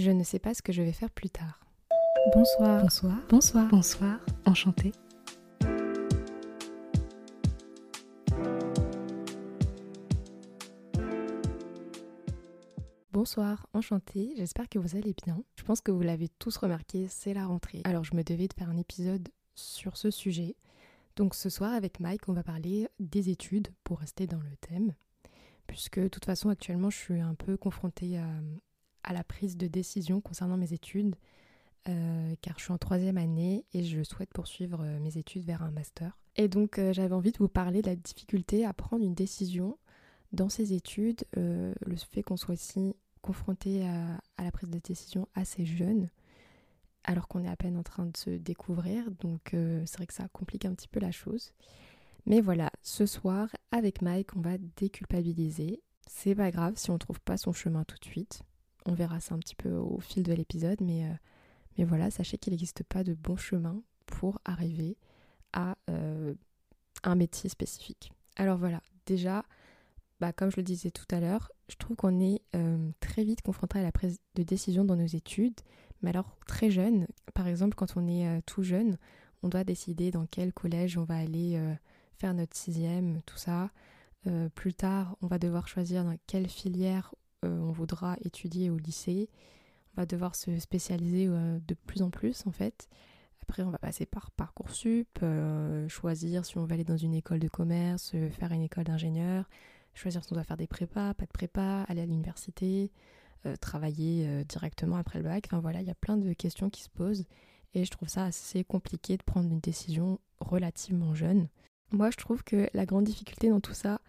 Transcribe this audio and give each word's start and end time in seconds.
Je 0.00 0.10
ne 0.10 0.24
sais 0.24 0.38
pas 0.38 0.54
ce 0.54 0.62
que 0.62 0.72
je 0.72 0.80
vais 0.80 0.92
faire 0.92 1.10
plus 1.10 1.28
tard. 1.28 1.60
Bonsoir. 2.34 2.80
Bonsoir. 2.80 3.18
Bonsoir. 3.28 3.68
Bonsoir. 3.68 4.18
Enchantée. 4.46 4.92
Bonsoir, 13.12 13.66
enchantée, 13.74 14.32
j'espère 14.38 14.70
que 14.70 14.78
vous 14.78 14.96
allez 14.96 15.14
bien. 15.22 15.44
Je 15.56 15.64
pense 15.64 15.82
que 15.82 15.90
vous 15.90 16.00
l'avez 16.00 16.30
tous 16.38 16.56
remarqué, 16.56 17.06
c'est 17.10 17.34
la 17.34 17.46
rentrée. 17.46 17.82
Alors 17.84 18.04
je 18.04 18.16
me 18.16 18.24
devais 18.24 18.48
de 18.48 18.54
faire 18.54 18.70
un 18.70 18.78
épisode 18.78 19.28
sur 19.54 19.98
ce 19.98 20.10
sujet. 20.10 20.56
Donc 21.16 21.34
ce 21.34 21.50
soir 21.50 21.74
avec 21.74 22.00
Mike, 22.00 22.26
on 22.26 22.32
va 22.32 22.42
parler 22.42 22.88
des 23.00 23.28
études 23.28 23.68
pour 23.84 23.98
rester 23.98 24.26
dans 24.26 24.40
le 24.40 24.56
thème. 24.62 24.94
Puisque 25.66 26.00
de 26.00 26.08
toute 26.08 26.24
façon 26.24 26.48
actuellement 26.48 26.88
je 26.88 26.96
suis 26.96 27.20
un 27.20 27.34
peu 27.34 27.58
confrontée 27.58 28.16
à, 28.16 28.24
à 29.04 29.12
la 29.12 29.24
prise 29.24 29.56
de 29.56 29.66
décision 29.66 30.20
concernant 30.20 30.56
mes 30.56 30.72
études. 30.72 31.16
euh, 31.88 32.34
car 32.42 32.58
je 32.58 32.64
suis 32.64 32.72
en 32.72 32.78
troisième 32.78 33.16
année 33.18 33.64
et 33.72 33.82
je 33.82 34.02
souhaite 34.02 34.30
poursuivre 34.32 34.82
euh, 34.82 34.98
mes 35.00 35.16
études 35.16 35.44
vers 35.44 35.62
un 35.62 35.70
master. 35.70 36.18
Et 36.36 36.48
donc 36.48 36.78
euh, 36.78 36.92
j'avais 36.92 37.14
envie 37.14 37.32
de 37.32 37.38
vous 37.38 37.48
parler 37.48 37.82
de 37.82 37.88
la 37.88 37.96
difficulté 37.96 38.66
à 38.66 38.72
prendre 38.72 39.04
une 39.04 39.14
décision 39.14 39.78
dans 40.32 40.48
ces 40.48 40.74
études, 40.74 41.24
le 41.34 41.96
fait 41.96 42.22
qu'on 42.22 42.36
soit 42.36 42.54
aussi 42.54 42.94
confronté 43.20 43.84
à, 43.84 44.20
à 44.36 44.44
la 44.44 44.52
prise 44.52 44.70
de 44.70 44.78
décision 44.78 45.26
assez 45.34 45.66
jeune, 45.66 46.08
alors 47.02 47.26
qu'on 47.26 47.42
est 47.42 47.48
à 47.48 47.56
peine 47.56 47.76
en 47.76 47.82
train 47.82 48.06
de 48.06 48.16
se 48.16 48.30
découvrir, 48.30 49.10
donc 49.10 49.48
c'est 49.50 49.96
vrai 49.96 50.06
que 50.06 50.14
ça 50.14 50.28
complique 50.28 50.66
un 50.66 50.74
petit 50.74 50.86
peu 50.86 51.00
la 51.00 51.10
chose. 51.10 51.52
Mais 52.26 52.40
voilà, 52.40 52.70
ce 52.80 53.06
soir, 53.06 53.48
avec 53.72 54.02
Mike, 54.02 54.36
on 54.36 54.40
va 54.40 54.56
déculpabiliser. 54.76 55.82
C'est 56.06 56.36
pas 56.36 56.52
grave 56.52 56.74
si 56.76 56.92
on 56.92 56.98
trouve 56.98 57.18
pas 57.20 57.36
son 57.36 57.52
chemin 57.52 57.82
tout 57.82 57.98
de 57.98 58.04
suite. 58.04 58.42
On 58.86 58.94
verra 58.94 59.20
ça 59.20 59.34
un 59.34 59.38
petit 59.38 59.54
peu 59.54 59.70
au 59.70 60.00
fil 60.00 60.22
de 60.22 60.32
l'épisode, 60.32 60.80
mais, 60.80 61.04
euh, 61.04 61.14
mais 61.76 61.84
voilà, 61.84 62.10
sachez 62.10 62.38
qu'il 62.38 62.52
n'existe 62.52 62.82
pas 62.84 63.04
de 63.04 63.14
bon 63.14 63.36
chemin 63.36 63.82
pour 64.06 64.40
arriver 64.44 64.96
à 65.52 65.76
euh, 65.90 66.34
un 67.02 67.14
métier 67.14 67.50
spécifique. 67.50 68.12
Alors 68.36 68.56
voilà, 68.56 68.82
déjà, 69.06 69.44
bah, 70.20 70.32
comme 70.32 70.50
je 70.50 70.56
le 70.56 70.62
disais 70.62 70.90
tout 70.90 71.04
à 71.10 71.20
l'heure, 71.20 71.50
je 71.68 71.76
trouve 71.76 71.96
qu'on 71.96 72.20
est 72.20 72.40
euh, 72.56 72.90
très 73.00 73.24
vite 73.24 73.42
confronté 73.42 73.78
à 73.78 73.82
la 73.82 73.92
prise 73.92 74.18
de 74.34 74.42
décision 74.42 74.84
dans 74.84 74.96
nos 74.96 75.06
études, 75.06 75.60
mais 76.02 76.10
alors 76.10 76.36
très 76.46 76.70
jeune. 76.70 77.06
Par 77.34 77.46
exemple, 77.46 77.74
quand 77.74 77.96
on 77.96 78.08
est 78.08 78.40
tout 78.42 78.62
jeune, 78.62 78.96
on 79.42 79.48
doit 79.48 79.64
décider 79.64 80.10
dans 80.10 80.26
quel 80.26 80.52
collège 80.52 80.96
on 80.96 81.04
va 81.04 81.16
aller 81.16 81.62
faire 82.16 82.32
notre 82.32 82.56
sixième, 82.56 83.20
tout 83.26 83.36
ça. 83.36 83.70
Plus 84.54 84.72
tard, 84.72 85.16
on 85.20 85.26
va 85.26 85.38
devoir 85.38 85.68
choisir 85.68 86.04
dans 86.04 86.16
quelle 86.26 86.48
filière 86.48 87.14
on 87.42 87.72
voudra 87.72 88.16
étudier 88.24 88.70
au 88.70 88.76
lycée. 88.76 89.28
On 89.96 90.00
va 90.02 90.06
devoir 90.06 90.34
se 90.34 90.58
spécialiser 90.58 91.26
euh, 91.28 91.58
de 91.66 91.74
plus 91.74 92.02
en 92.02 92.10
plus 92.10 92.46
en 92.46 92.52
fait. 92.52 92.88
Après, 93.42 93.62
on 93.62 93.70
va 93.70 93.78
passer 93.78 94.06
par 94.06 94.30
Parcoursup, 94.30 95.18
euh, 95.22 95.88
choisir 95.88 96.44
si 96.44 96.56
on 96.58 96.66
va 96.66 96.74
aller 96.74 96.84
dans 96.84 96.96
une 96.96 97.14
école 97.14 97.40
de 97.40 97.48
commerce, 97.48 98.12
euh, 98.14 98.30
faire 98.30 98.52
une 98.52 98.62
école 98.62 98.84
d'ingénieur, 98.84 99.48
choisir 99.94 100.22
si 100.24 100.32
on 100.32 100.36
doit 100.36 100.44
faire 100.44 100.56
des 100.56 100.68
prépas, 100.68 101.14
pas 101.14 101.26
de 101.26 101.32
prépa, 101.32 101.84
aller 101.88 102.02
à 102.02 102.06
l'université, 102.06 102.92
euh, 103.46 103.56
travailler 103.56 104.26
euh, 104.28 104.44
directement 104.44 104.96
après 104.96 105.18
le 105.18 105.24
bac. 105.24 105.46
Enfin 105.46 105.60
voilà, 105.60 105.80
il 105.80 105.88
y 105.88 105.90
a 105.90 105.94
plein 105.94 106.16
de 106.16 106.32
questions 106.32 106.70
qui 106.70 106.82
se 106.82 106.90
posent 106.90 107.24
et 107.74 107.84
je 107.84 107.90
trouve 107.90 108.08
ça 108.08 108.24
assez 108.24 108.64
compliqué 108.64 109.16
de 109.16 109.22
prendre 109.22 109.50
une 109.50 109.60
décision 109.60 110.20
relativement 110.40 111.14
jeune. 111.14 111.48
Moi, 111.90 112.10
je 112.10 112.18
trouve 112.18 112.44
que 112.44 112.68
la 112.72 112.86
grande 112.86 113.04
difficulté 113.04 113.48
dans 113.48 113.60
tout 113.60 113.74
ça, 113.74 114.00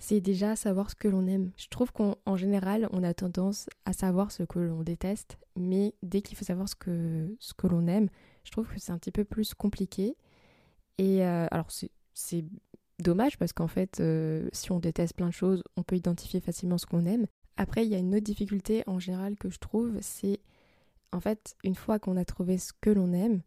c'est 0.00 0.20
déjà 0.20 0.56
savoir 0.56 0.90
ce 0.90 0.96
que 0.96 1.06
l'on 1.08 1.28
aime. 1.28 1.52
Je 1.56 1.68
trouve 1.68 1.92
qu'en 1.92 2.16
en 2.26 2.36
général, 2.36 2.88
on 2.92 3.04
a 3.04 3.14
tendance 3.14 3.68
à 3.84 3.92
savoir 3.92 4.32
ce 4.32 4.42
que 4.42 4.58
l'on 4.58 4.82
déteste, 4.82 5.38
mais 5.56 5.94
dès 6.02 6.22
qu'il 6.22 6.36
faut 6.36 6.44
savoir 6.44 6.68
ce 6.68 6.74
que, 6.74 7.36
ce 7.38 7.54
que 7.54 7.68
l'on 7.68 7.86
aime, 7.86 8.08
je 8.44 8.50
trouve 8.50 8.66
que 8.66 8.80
c'est 8.80 8.92
un 8.92 8.98
petit 8.98 9.12
peu 9.12 9.24
plus 9.24 9.54
compliqué. 9.54 10.16
Et 10.98 11.24
euh, 11.24 11.46
alors, 11.50 11.70
c'est- 11.70 11.90
c'est 12.14 12.44
dommage 12.98 13.38
parce 13.38 13.52
qu'en 13.52 13.68
fait, 13.68 14.00
euh, 14.00 14.48
si 14.52 14.72
on 14.72 14.80
déteste 14.80 15.14
plein 15.14 15.28
de 15.28 15.32
choses, 15.34 15.62
on 15.76 15.82
peut 15.82 15.96
identifier 15.96 16.40
facilement 16.40 16.78
ce 16.78 16.86
qu'on 16.86 17.06
aime. 17.06 17.26
Après, 17.56 17.84
il 17.86 17.90
y 17.90 17.94
a 17.94 17.98
une 17.98 18.14
autre 18.14 18.24
difficulté 18.24 18.82
en 18.86 18.98
général 18.98 19.36
que 19.36 19.50
je 19.50 19.58
trouve, 19.58 19.98
c'est 20.00 20.40
en 21.12 21.20
fait, 21.20 21.56
une 21.64 21.74
fois 21.74 21.98
qu'on 21.98 22.16
a 22.16 22.24
trouvé 22.24 22.56
ce 22.58 22.72
que 22.80 22.90
l'on 22.90 23.12
aime, 23.12 23.42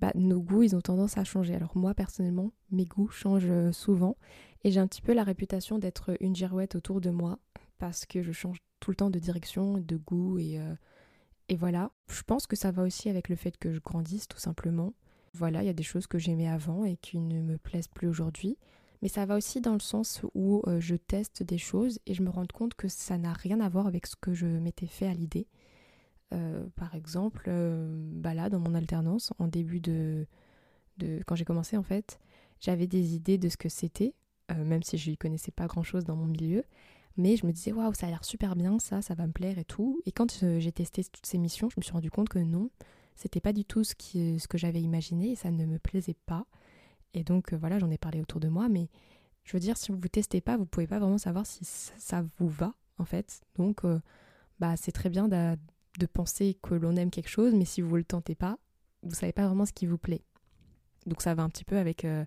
bah, 0.00 0.10
nos 0.16 0.40
goûts, 0.40 0.62
ils 0.64 0.74
ont 0.74 0.80
tendance 0.80 1.16
à 1.18 1.24
changer. 1.24 1.54
Alors 1.54 1.76
moi, 1.76 1.94
personnellement, 1.94 2.52
mes 2.72 2.86
goûts 2.86 3.08
changent 3.10 3.46
euh, 3.50 3.70
souvent 3.72 4.16
et 4.64 4.70
j'ai 4.70 4.80
un 4.80 4.86
petit 4.86 5.02
peu 5.02 5.12
la 5.12 5.24
réputation 5.24 5.78
d'être 5.78 6.16
une 6.20 6.36
girouette 6.36 6.74
autour 6.74 7.00
de 7.00 7.10
moi 7.10 7.38
parce 7.78 8.06
que 8.06 8.22
je 8.22 8.32
change 8.32 8.58
tout 8.80 8.90
le 8.90 8.96
temps 8.96 9.10
de 9.10 9.18
direction, 9.18 9.78
de 9.78 9.96
goût 9.96 10.38
et, 10.38 10.58
euh, 10.58 10.74
et 11.48 11.56
voilà. 11.56 11.90
Je 12.08 12.22
pense 12.22 12.46
que 12.46 12.56
ça 12.56 12.70
va 12.70 12.82
aussi 12.82 13.08
avec 13.08 13.28
le 13.28 13.36
fait 13.36 13.56
que 13.56 13.72
je 13.72 13.80
grandisse 13.80 14.28
tout 14.28 14.38
simplement. 14.38 14.94
Voilà, 15.34 15.62
il 15.62 15.66
y 15.66 15.70
a 15.70 15.74
des 15.74 15.82
choses 15.82 16.06
que 16.06 16.18
j'aimais 16.18 16.48
avant 16.48 16.84
et 16.84 16.96
qui 16.96 17.18
ne 17.18 17.40
me 17.42 17.58
plaisent 17.58 17.88
plus 17.88 18.06
aujourd'hui. 18.06 18.58
Mais 19.00 19.08
ça 19.08 19.26
va 19.26 19.36
aussi 19.36 19.60
dans 19.60 19.72
le 19.72 19.80
sens 19.80 20.22
où 20.34 20.62
euh, 20.68 20.78
je 20.78 20.94
teste 20.94 21.42
des 21.42 21.58
choses 21.58 21.98
et 22.06 22.14
je 22.14 22.22
me 22.22 22.30
rends 22.30 22.46
compte 22.46 22.74
que 22.74 22.86
ça 22.86 23.18
n'a 23.18 23.32
rien 23.32 23.60
à 23.60 23.68
voir 23.68 23.88
avec 23.88 24.06
ce 24.06 24.14
que 24.14 24.32
je 24.32 24.46
m'étais 24.46 24.86
fait 24.86 25.08
à 25.08 25.14
l'idée. 25.14 25.48
Euh, 26.32 26.66
par 26.76 26.94
exemple, 26.94 27.50
bah 28.14 28.32
là, 28.32 28.48
dans 28.48 28.60
mon 28.60 28.74
alternance, 28.74 29.32
en 29.38 29.48
début 29.48 29.80
de 29.80 30.26
quand 31.26 31.34
j'ai 31.34 31.44
commencé 31.44 31.76
en 31.76 31.82
fait, 31.82 32.20
j'avais 32.60 32.86
des 32.86 33.14
idées 33.14 33.38
de 33.38 33.48
ce 33.48 33.56
que 33.56 33.68
c'était, 33.68 34.14
euh, 34.50 34.64
même 34.64 34.82
si 34.82 34.98
je 34.98 35.10
ne 35.10 35.16
connaissais 35.16 35.52
pas 35.52 35.66
grand-chose 35.66 36.04
dans 36.04 36.16
mon 36.16 36.26
milieu. 36.26 36.64
Mais 37.16 37.36
je 37.36 37.46
me 37.46 37.52
disais, 37.52 37.72
waouh, 37.72 37.92
ça 37.94 38.06
a 38.06 38.10
l'air 38.10 38.24
super 38.24 38.56
bien, 38.56 38.78
ça, 38.78 39.02
ça 39.02 39.14
va 39.14 39.26
me 39.26 39.32
plaire 39.32 39.58
et 39.58 39.64
tout. 39.64 40.00
Et 40.06 40.12
quand 40.12 40.42
euh, 40.42 40.58
j'ai 40.60 40.72
testé 40.72 41.04
toutes 41.04 41.26
ces 41.26 41.38
missions, 41.38 41.68
je 41.68 41.74
me 41.76 41.82
suis 41.82 41.92
rendu 41.92 42.10
compte 42.10 42.30
que 42.30 42.38
non, 42.38 42.70
c'était 43.16 43.40
pas 43.40 43.52
du 43.52 43.64
tout 43.64 43.84
ce, 43.84 43.92
ce 43.98 44.48
que 44.48 44.56
j'avais 44.56 44.80
imaginé 44.80 45.32
et 45.32 45.36
ça 45.36 45.50
ne 45.50 45.66
me 45.66 45.78
plaisait 45.78 46.16
pas. 46.26 46.46
Et 47.12 47.22
donc 47.24 47.52
euh, 47.52 47.56
voilà, 47.56 47.78
j'en 47.78 47.90
ai 47.90 47.98
parlé 47.98 48.20
autour 48.20 48.40
de 48.40 48.48
moi, 48.48 48.68
mais 48.70 48.88
je 49.44 49.52
veux 49.52 49.60
dire, 49.60 49.76
si 49.76 49.92
vous 49.92 49.98
testez 50.08 50.40
pas, 50.40 50.56
vous 50.56 50.64
pouvez 50.64 50.86
pas 50.86 50.98
vraiment 50.98 51.18
savoir 51.18 51.44
si 51.44 51.64
ça, 51.64 52.24
vous 52.38 52.48
va 52.48 52.74
en 52.98 53.04
fait. 53.04 53.42
Donc 53.56 53.84
euh, 53.84 54.00
bah, 54.58 54.76
c'est 54.76 54.92
très 54.92 55.10
bien 55.10 55.28
de 55.28 56.06
penser 56.06 56.56
que 56.62 56.74
l'on 56.74 56.96
aime 56.96 57.10
quelque 57.10 57.28
chose, 57.28 57.54
mais 57.54 57.66
si 57.66 57.82
vous 57.82 57.96
le 57.96 58.04
tentez 58.04 58.34
pas, 58.34 58.58
vous 59.02 59.14
savez 59.14 59.32
pas 59.32 59.46
vraiment 59.46 59.66
ce 59.66 59.72
qui 59.72 59.84
vous 59.84 59.98
plaît. 59.98 60.22
Donc 61.04 61.20
ça 61.20 61.34
va 61.34 61.42
un 61.42 61.48
petit 61.50 61.64
peu 61.64 61.76
avec 61.76 62.04
euh, 62.06 62.24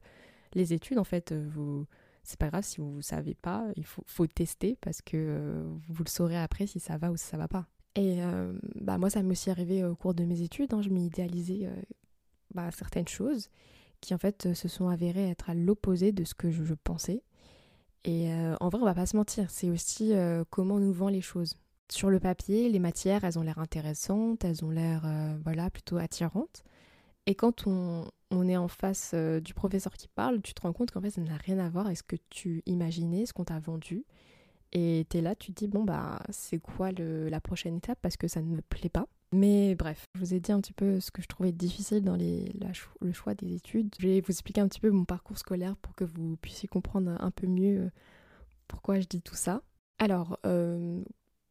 les 0.53 0.73
études 0.73 0.99
en 0.99 1.03
fait. 1.03 1.31
euh, 1.31 1.47
Vous, 1.49 1.87
c'est 2.25 2.39
pas 2.39 2.49
grave 2.49 2.63
si 2.63 2.81
vous 2.81 3.01
savez 3.01 3.35
pas, 3.35 3.67
il 3.75 3.85
faut, 3.85 4.27
tester 4.27 4.77
parce 4.81 5.01
que 5.01 5.15
euh, 5.15 5.63
vous 5.87 6.03
le 6.03 6.09
saurez 6.09 6.37
après 6.37 6.67
si 6.67 6.79
ça 6.79 6.97
va 6.97 7.11
ou 7.11 7.17
si 7.17 7.25
ça 7.25 7.37
va 7.37 7.47
pas. 7.47 7.67
Et 7.95 8.21
euh, 8.23 8.51
bah 8.75 8.97
moi 8.97 9.09
ça 9.09 9.21
m'est 9.23 9.31
aussi 9.31 9.49
arrivé 9.49 9.85
au 9.85 9.95
cours 9.95 10.13
de 10.13 10.25
mes 10.25 10.41
études. 10.41 10.73
hein, 10.73 10.81
je 10.81 10.89
m'y 10.89 11.05
idéalisais 11.05 11.61
euh, 11.63 11.81
bah, 12.53 12.69
certaines 12.71 13.07
choses 13.07 13.49
qui 14.01 14.13
en 14.13 14.17
fait 14.17 14.53
se 14.53 14.67
sont 14.67 14.89
avérées 14.89 15.29
être 15.29 15.49
à 15.49 15.53
l'opposé 15.53 16.11
de 16.11 16.23
ce 16.23 16.33
que 16.33 16.51
je, 16.51 16.63
je 16.63 16.73
pensais. 16.73 17.23
Et 18.03 18.31
en 18.59 18.69
vrai, 18.69 18.79
on 18.79 18.85
va 18.85 18.93
pas 18.93 19.07
se 19.07 19.17
mentir, 19.17 19.49
c'est 19.49 19.71
aussi 19.71 20.13
comment 20.51 20.79
nous 20.79 20.93
vend 20.93 21.07
les 21.07 21.21
choses. 21.21 21.55
Sur 21.91 22.11
le 22.11 22.19
papier, 22.19 22.69
les 22.69 22.77
matières, 22.77 23.23
elles 23.23 23.39
ont 23.39 23.41
l'air 23.41 23.57
intéressantes, 23.57 24.45
elles 24.45 24.63
ont 24.63 24.69
l'air 24.69 25.07
voilà, 25.43 25.71
plutôt 25.71 25.97
attirantes. 25.97 26.63
Et 27.25 27.33
quand 27.33 27.65
on, 27.65 28.05
on 28.31 28.47
est 28.47 28.57
en 28.57 28.67
face 28.67 29.11
euh, 29.13 29.39
du 29.39 29.53
professeur 29.53 29.93
qui 29.93 30.07
parle, 30.07 30.41
tu 30.41 30.53
te 30.53 30.61
rends 30.61 30.73
compte 30.73 30.91
qu'en 30.91 31.01
fait, 31.01 31.11
ça 31.11 31.21
n'a 31.21 31.37
rien 31.37 31.59
à 31.59 31.69
voir 31.69 31.85
avec 31.85 31.97
ce 31.97 32.03
que 32.03 32.15
tu 32.29 32.63
imaginais, 32.65 33.25
ce 33.25 33.33
qu'on 33.33 33.43
t'a 33.45 33.59
vendu. 33.59 34.05
Et 34.73 35.05
t'es 35.09 35.21
là, 35.21 35.35
tu 35.35 35.53
te 35.53 35.59
dis, 35.63 35.67
bon, 35.67 35.83
bah, 35.83 36.21
c'est 36.31 36.59
quoi 36.59 36.91
le- 36.91 37.29
la 37.29 37.39
prochaine 37.39 37.77
étape? 37.77 37.99
Parce 38.01 38.17
que 38.17 38.27
ça 38.27 38.41
ne 38.41 38.47
me 38.47 38.61
plaît 38.61 38.89
pas. 38.89 39.07
Mais 39.31 39.75
bref, 39.75 40.05
je 40.15 40.19
vous 40.19 40.33
ai 40.33 40.39
dit 40.39 40.51
un 40.51 40.59
petit 40.59 40.73
peu 40.73 40.99
ce 40.99 41.11
que 41.11 41.21
je 41.21 41.27
trouvais 41.27 41.51
difficile 41.51 42.03
dans 42.03 42.17
le 42.17 43.13
choix 43.13 43.35
des 43.35 43.53
études. 43.55 43.93
Je 43.99 44.07
vais 44.07 44.21
vous 44.21 44.31
expliquer 44.31 44.61
un 44.61 44.67
petit 44.67 44.79
peu 44.79 44.89
mon 44.89 45.05
parcours 45.05 45.37
scolaire 45.37 45.75
pour 45.77 45.93
que 45.95 46.03
vous 46.03 46.35
puissiez 46.37 46.67
comprendre 46.67 47.15
un 47.19 47.31
peu 47.31 47.47
mieux 47.47 47.81
euh, 47.81 47.89
pourquoi 48.67 48.99
je 48.99 49.07
dis 49.07 49.21
tout 49.21 49.35
ça. 49.35 49.61
Alors, 49.99 50.39
euh, 50.45 51.01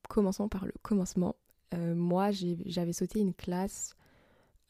commençons 0.09 0.49
par 0.49 0.67
le 0.67 0.73
commencement. 0.83 1.37
Moi, 1.77 2.31
j'avais 2.67 2.93
sauté 2.93 3.19
une 3.19 3.35
classe 3.35 3.97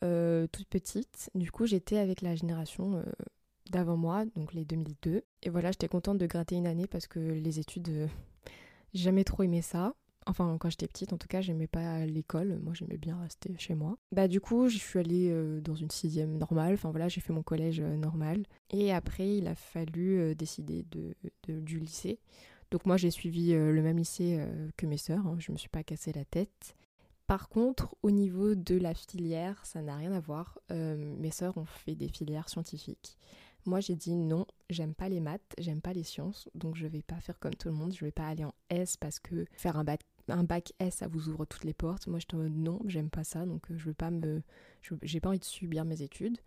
euh, 0.02 0.46
toute 0.52 0.68
petite. 0.68 1.30
Du 1.34 1.50
coup, 1.50 1.66
j'étais 1.66 1.98
avec 1.98 2.20
la 2.22 2.34
génération 2.34 2.96
euh, 2.96 3.02
d'avant 3.70 3.96
moi, 3.96 4.24
donc 4.36 4.52
les 4.52 4.64
2002. 4.64 5.22
Et 5.42 5.50
voilà, 5.50 5.70
j'étais 5.70 5.88
contente 5.88 6.18
de 6.18 6.26
gratter 6.26 6.56
une 6.56 6.66
année 6.66 6.86
parce 6.86 7.06
que 7.06 7.18
les 7.18 7.58
études, 7.60 7.88
euh, 7.88 8.06
j'ai 8.92 9.04
jamais 9.04 9.24
trop 9.24 9.42
aimé 9.42 9.62
ça. 9.62 9.94
Enfin, 10.26 10.56
quand 10.58 10.70
j'étais 10.70 10.88
petite, 10.88 11.12
en 11.12 11.18
tout 11.18 11.28
cas, 11.28 11.42
j'aimais 11.42 11.66
pas 11.66 12.06
l'école. 12.06 12.58
Moi, 12.62 12.72
j'aimais 12.74 12.96
bien 12.96 13.18
rester 13.20 13.54
chez 13.58 13.74
moi. 13.74 13.98
Bah, 14.10 14.26
du 14.26 14.40
coup, 14.40 14.68
je 14.68 14.78
suis 14.78 14.98
allée 14.98 15.60
dans 15.60 15.74
une 15.74 15.90
sixième 15.90 16.38
normale. 16.38 16.72
Enfin, 16.72 16.90
voilà, 16.90 17.08
j'ai 17.08 17.20
fait 17.20 17.34
mon 17.34 17.42
collège 17.42 17.82
normal. 17.82 18.44
Et 18.70 18.90
après, 18.90 19.36
il 19.36 19.46
a 19.48 19.54
fallu 19.54 20.34
décider 20.34 20.86
de, 20.90 21.14
du 21.60 21.78
lycée. 21.78 22.20
Donc, 22.70 22.86
moi, 22.86 22.96
j'ai 22.96 23.10
suivi 23.10 23.52
le 23.52 23.82
même 23.82 23.98
lycée 23.98 24.42
que 24.78 24.86
mes 24.86 24.96
sœurs. 24.96 25.26
hein. 25.26 25.36
Je 25.38 25.52
me 25.52 25.58
suis 25.58 25.68
pas 25.68 25.82
cassé 25.84 26.10
la 26.14 26.24
tête. 26.24 26.74
Par 27.26 27.48
contre, 27.48 27.94
au 28.02 28.10
niveau 28.10 28.54
de 28.54 28.76
la 28.76 28.92
filière, 28.92 29.64
ça 29.64 29.80
n'a 29.80 29.96
rien 29.96 30.12
à 30.12 30.20
voir. 30.20 30.58
Euh, 30.70 30.96
mes 31.18 31.30
sœurs 31.30 31.56
ont 31.56 31.64
fait 31.64 31.94
des 31.94 32.08
filières 32.08 32.48
scientifiques. 32.50 33.16
Moi, 33.64 33.80
j'ai 33.80 33.96
dit 33.96 34.14
non, 34.14 34.46
j'aime 34.68 34.94
pas 34.94 35.08
les 35.08 35.20
maths, 35.20 35.54
j'aime 35.58 35.80
pas 35.80 35.94
les 35.94 36.02
sciences, 36.02 36.50
donc 36.54 36.76
je 36.76 36.86
vais 36.86 37.00
pas 37.00 37.18
faire 37.20 37.38
comme 37.38 37.54
tout 37.54 37.68
le 37.68 37.74
monde. 37.74 37.94
Je 37.94 38.04
vais 38.04 38.12
pas 38.12 38.28
aller 38.28 38.44
en 38.44 38.52
S 38.68 38.98
parce 38.98 39.18
que 39.18 39.46
faire 39.52 39.78
un 39.78 39.84
bac 39.84 40.00
un 40.28 40.44
bac 40.44 40.72
S, 40.78 40.96
ça 40.96 41.06
vous 41.06 41.28
ouvre 41.28 41.44
toutes 41.44 41.64
les 41.64 41.74
portes. 41.74 42.06
Moi, 42.06 42.18
j'étais 42.18 42.34
en 42.34 42.38
mode 42.38 42.56
non, 42.56 42.80
j'aime 42.86 43.10
pas 43.10 43.24
ça, 43.24 43.44
donc 43.44 43.62
je 43.70 43.84
veux 43.84 43.94
pas 43.94 44.10
me, 44.10 44.42
j'ai 45.02 45.20
pas 45.20 45.30
envie 45.30 45.38
de 45.38 45.44
subir 45.44 45.84
mes 45.84 46.02
études. 46.02 46.38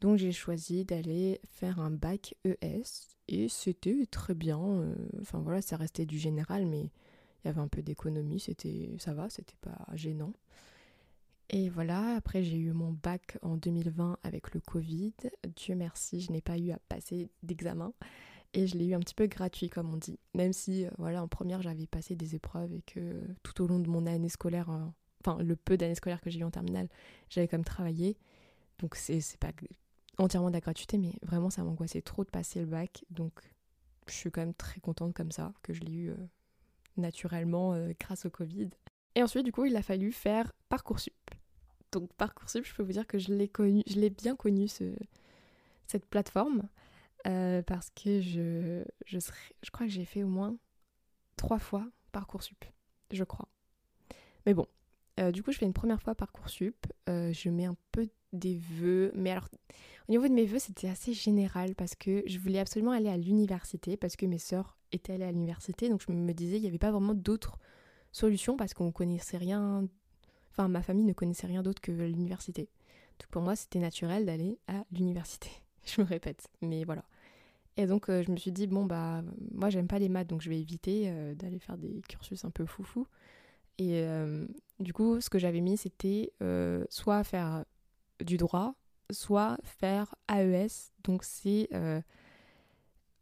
Donc 0.00 0.16
j'ai 0.16 0.32
choisi 0.32 0.84
d'aller 0.84 1.40
faire 1.44 1.80
un 1.80 1.90
bac 1.90 2.34
ES 2.44 2.82
et 3.26 3.48
c'était 3.48 4.06
très 4.06 4.34
bien. 4.34 4.58
Enfin 5.20 5.40
voilà, 5.40 5.60
ça 5.60 5.76
restait 5.76 6.06
du 6.06 6.18
général, 6.18 6.66
mais 6.66 6.90
il 7.44 7.48
y 7.48 7.50
avait 7.50 7.60
un 7.60 7.68
peu 7.68 7.82
d'économie, 7.82 8.40
c'était 8.40 8.90
ça 8.98 9.14
va, 9.14 9.30
c'était 9.30 9.56
pas 9.60 9.86
gênant. 9.94 10.32
Et 11.50 11.70
voilà, 11.70 12.16
après 12.16 12.42
j'ai 12.42 12.58
eu 12.58 12.72
mon 12.72 12.92
bac 12.92 13.38
en 13.42 13.56
2020 13.56 14.18
avec 14.22 14.54
le 14.54 14.60
Covid. 14.60 15.14
Dieu 15.56 15.74
merci, 15.74 16.20
je 16.20 16.32
n'ai 16.32 16.42
pas 16.42 16.58
eu 16.58 16.70
à 16.72 16.78
passer 16.88 17.30
d'examen. 17.42 17.92
Et 18.54 18.66
je 18.66 18.76
l'ai 18.76 18.86
eu 18.86 18.94
un 18.94 19.00
petit 19.00 19.14
peu 19.14 19.26
gratuit, 19.26 19.68
comme 19.68 19.92
on 19.92 19.96
dit. 19.96 20.18
Même 20.34 20.52
si, 20.52 20.86
euh, 20.86 20.90
voilà, 20.98 21.22
en 21.22 21.28
première, 21.28 21.60
j'avais 21.60 21.86
passé 21.86 22.16
des 22.16 22.34
épreuves 22.34 22.72
et 22.72 22.82
que 22.82 23.20
tout 23.42 23.62
au 23.62 23.66
long 23.66 23.78
de 23.78 23.88
mon 23.88 24.06
année 24.06 24.30
scolaire, 24.30 24.70
euh, 24.70 24.86
enfin, 25.20 25.42
le 25.42 25.54
peu 25.54 25.76
d'années 25.76 25.94
scolaires 25.94 26.20
que 26.20 26.30
j'ai 26.30 26.40
eu 26.40 26.44
en 26.44 26.50
terminale, 26.50 26.88
j'avais 27.28 27.46
quand 27.48 27.62
travaillé. 27.62 28.16
Donc, 28.78 28.94
c'est 28.96 29.36
pas 29.38 29.52
entièrement 30.18 30.48
de 30.48 30.54
la 30.54 30.60
gratuité, 30.60 30.96
mais 30.98 31.12
vraiment, 31.22 31.50
ça 31.50 31.62
m'angoissait 31.62 32.00
trop 32.00 32.24
de 32.24 32.30
passer 32.30 32.60
le 32.60 32.66
bac. 32.66 33.04
Donc, 33.10 33.32
je 34.06 34.14
suis 34.14 34.30
quand 34.30 34.40
même 34.40 34.54
très 34.54 34.80
contente 34.80 35.12
comme 35.14 35.32
ça, 35.32 35.52
que 35.62 35.74
je 35.74 35.80
l'ai 35.80 35.92
eu 35.92 36.10
euh, 36.10 36.16
naturellement 36.98 37.76
grâce 37.98 38.26
au 38.26 38.30
Covid. 38.30 38.68
Et 39.14 39.22
ensuite, 39.22 39.44
du 39.44 39.52
coup, 39.52 39.64
il 39.64 39.76
a 39.76 39.82
fallu 39.82 40.12
faire 40.12 40.52
Parcoursup. 40.68 41.14
Donc, 41.92 42.12
Parcoursup, 42.14 42.64
je 42.64 42.74
peux 42.74 42.82
vous 42.82 42.92
dire 42.92 43.06
que 43.06 43.18
je 43.18 43.32
l'ai 43.32 43.48
connu, 43.48 43.82
je 43.86 43.98
l'ai 43.98 44.10
bien 44.10 44.36
connu, 44.36 44.68
ce, 44.68 44.94
cette 45.86 46.06
plateforme. 46.06 46.68
Euh, 47.26 47.62
parce 47.62 47.90
que 47.90 48.20
je, 48.20 48.84
je, 49.04 49.18
je 49.18 49.70
crois 49.70 49.86
que 49.86 49.92
j'ai 49.92 50.04
fait 50.04 50.22
au 50.22 50.28
moins 50.28 50.56
trois 51.36 51.58
fois 51.58 51.86
Parcoursup, 52.12 52.64
je 53.10 53.24
crois. 53.24 53.48
Mais 54.46 54.54
bon, 54.54 54.66
euh, 55.18 55.32
du 55.32 55.42
coup, 55.42 55.52
je 55.52 55.58
fais 55.58 55.66
une 55.66 55.72
première 55.72 56.00
fois 56.00 56.14
Parcoursup. 56.14 56.86
Euh, 57.08 57.32
je 57.32 57.50
mets 57.50 57.64
un 57.64 57.76
peu 57.92 58.08
des 58.32 58.56
vœux. 58.56 59.12
Mais 59.14 59.30
alors, 59.30 59.48
au 60.08 60.12
niveau 60.12 60.28
de 60.28 60.32
mes 60.32 60.44
vœux, 60.44 60.58
c'était 60.58 60.88
assez 60.88 61.12
général 61.12 61.74
parce 61.74 61.94
que 61.94 62.22
je 62.26 62.38
voulais 62.38 62.58
absolument 62.58 62.92
aller 62.92 63.08
à 63.08 63.16
l'université 63.16 63.96
parce 63.96 64.16
que 64.16 64.26
mes 64.26 64.38
sœurs 64.38 64.76
étaient 64.92 65.14
allées 65.14 65.24
à 65.24 65.32
l'université. 65.32 65.88
Donc, 65.88 66.02
je 66.06 66.12
me 66.12 66.32
disais, 66.32 66.56
il 66.56 66.62
n'y 66.62 66.68
avait 66.68 66.78
pas 66.78 66.90
vraiment 66.90 67.14
d'autres 67.14 67.58
solutions 68.12 68.56
parce 68.56 68.74
qu'on 68.74 68.92
connaissait 68.92 69.38
rien. 69.38 69.86
Enfin, 70.50 70.68
ma 70.68 70.82
famille 70.82 71.04
ne 71.04 71.12
connaissait 71.12 71.46
rien 71.46 71.62
d'autre 71.62 71.80
que 71.80 71.92
l'université. 71.92 72.68
Donc, 73.18 73.28
pour 73.30 73.42
moi, 73.42 73.56
c'était 73.56 73.78
naturel 73.78 74.26
d'aller 74.26 74.58
à 74.68 74.84
l'université. 74.92 75.50
je 75.84 76.00
me 76.00 76.06
répète, 76.06 76.48
mais 76.62 76.84
voilà. 76.84 77.04
Et 77.78 77.86
donc 77.86 78.10
euh, 78.10 78.24
je 78.26 78.32
me 78.32 78.36
suis 78.36 78.50
dit, 78.50 78.66
bon 78.66 78.84
bah 78.84 79.22
moi 79.52 79.70
j'aime 79.70 79.86
pas 79.86 80.00
les 80.00 80.08
maths, 80.08 80.26
donc 80.26 80.42
je 80.42 80.50
vais 80.50 80.58
éviter 80.58 81.04
euh, 81.06 81.34
d'aller 81.34 81.60
faire 81.60 81.78
des 81.78 82.02
cursus 82.08 82.44
un 82.44 82.50
peu 82.50 82.66
foufou. 82.66 83.06
Et 83.78 84.02
euh, 84.02 84.46
du 84.80 84.92
coup, 84.92 85.20
ce 85.20 85.30
que 85.30 85.38
j'avais 85.38 85.60
mis, 85.60 85.76
c'était 85.76 86.32
soit 86.90 87.22
faire 87.22 87.64
du 88.20 88.36
droit, 88.36 88.74
soit 89.10 89.58
faire 89.62 90.14
AES. 90.28 90.92
Donc 91.04 91.24
c'est... 91.24 91.68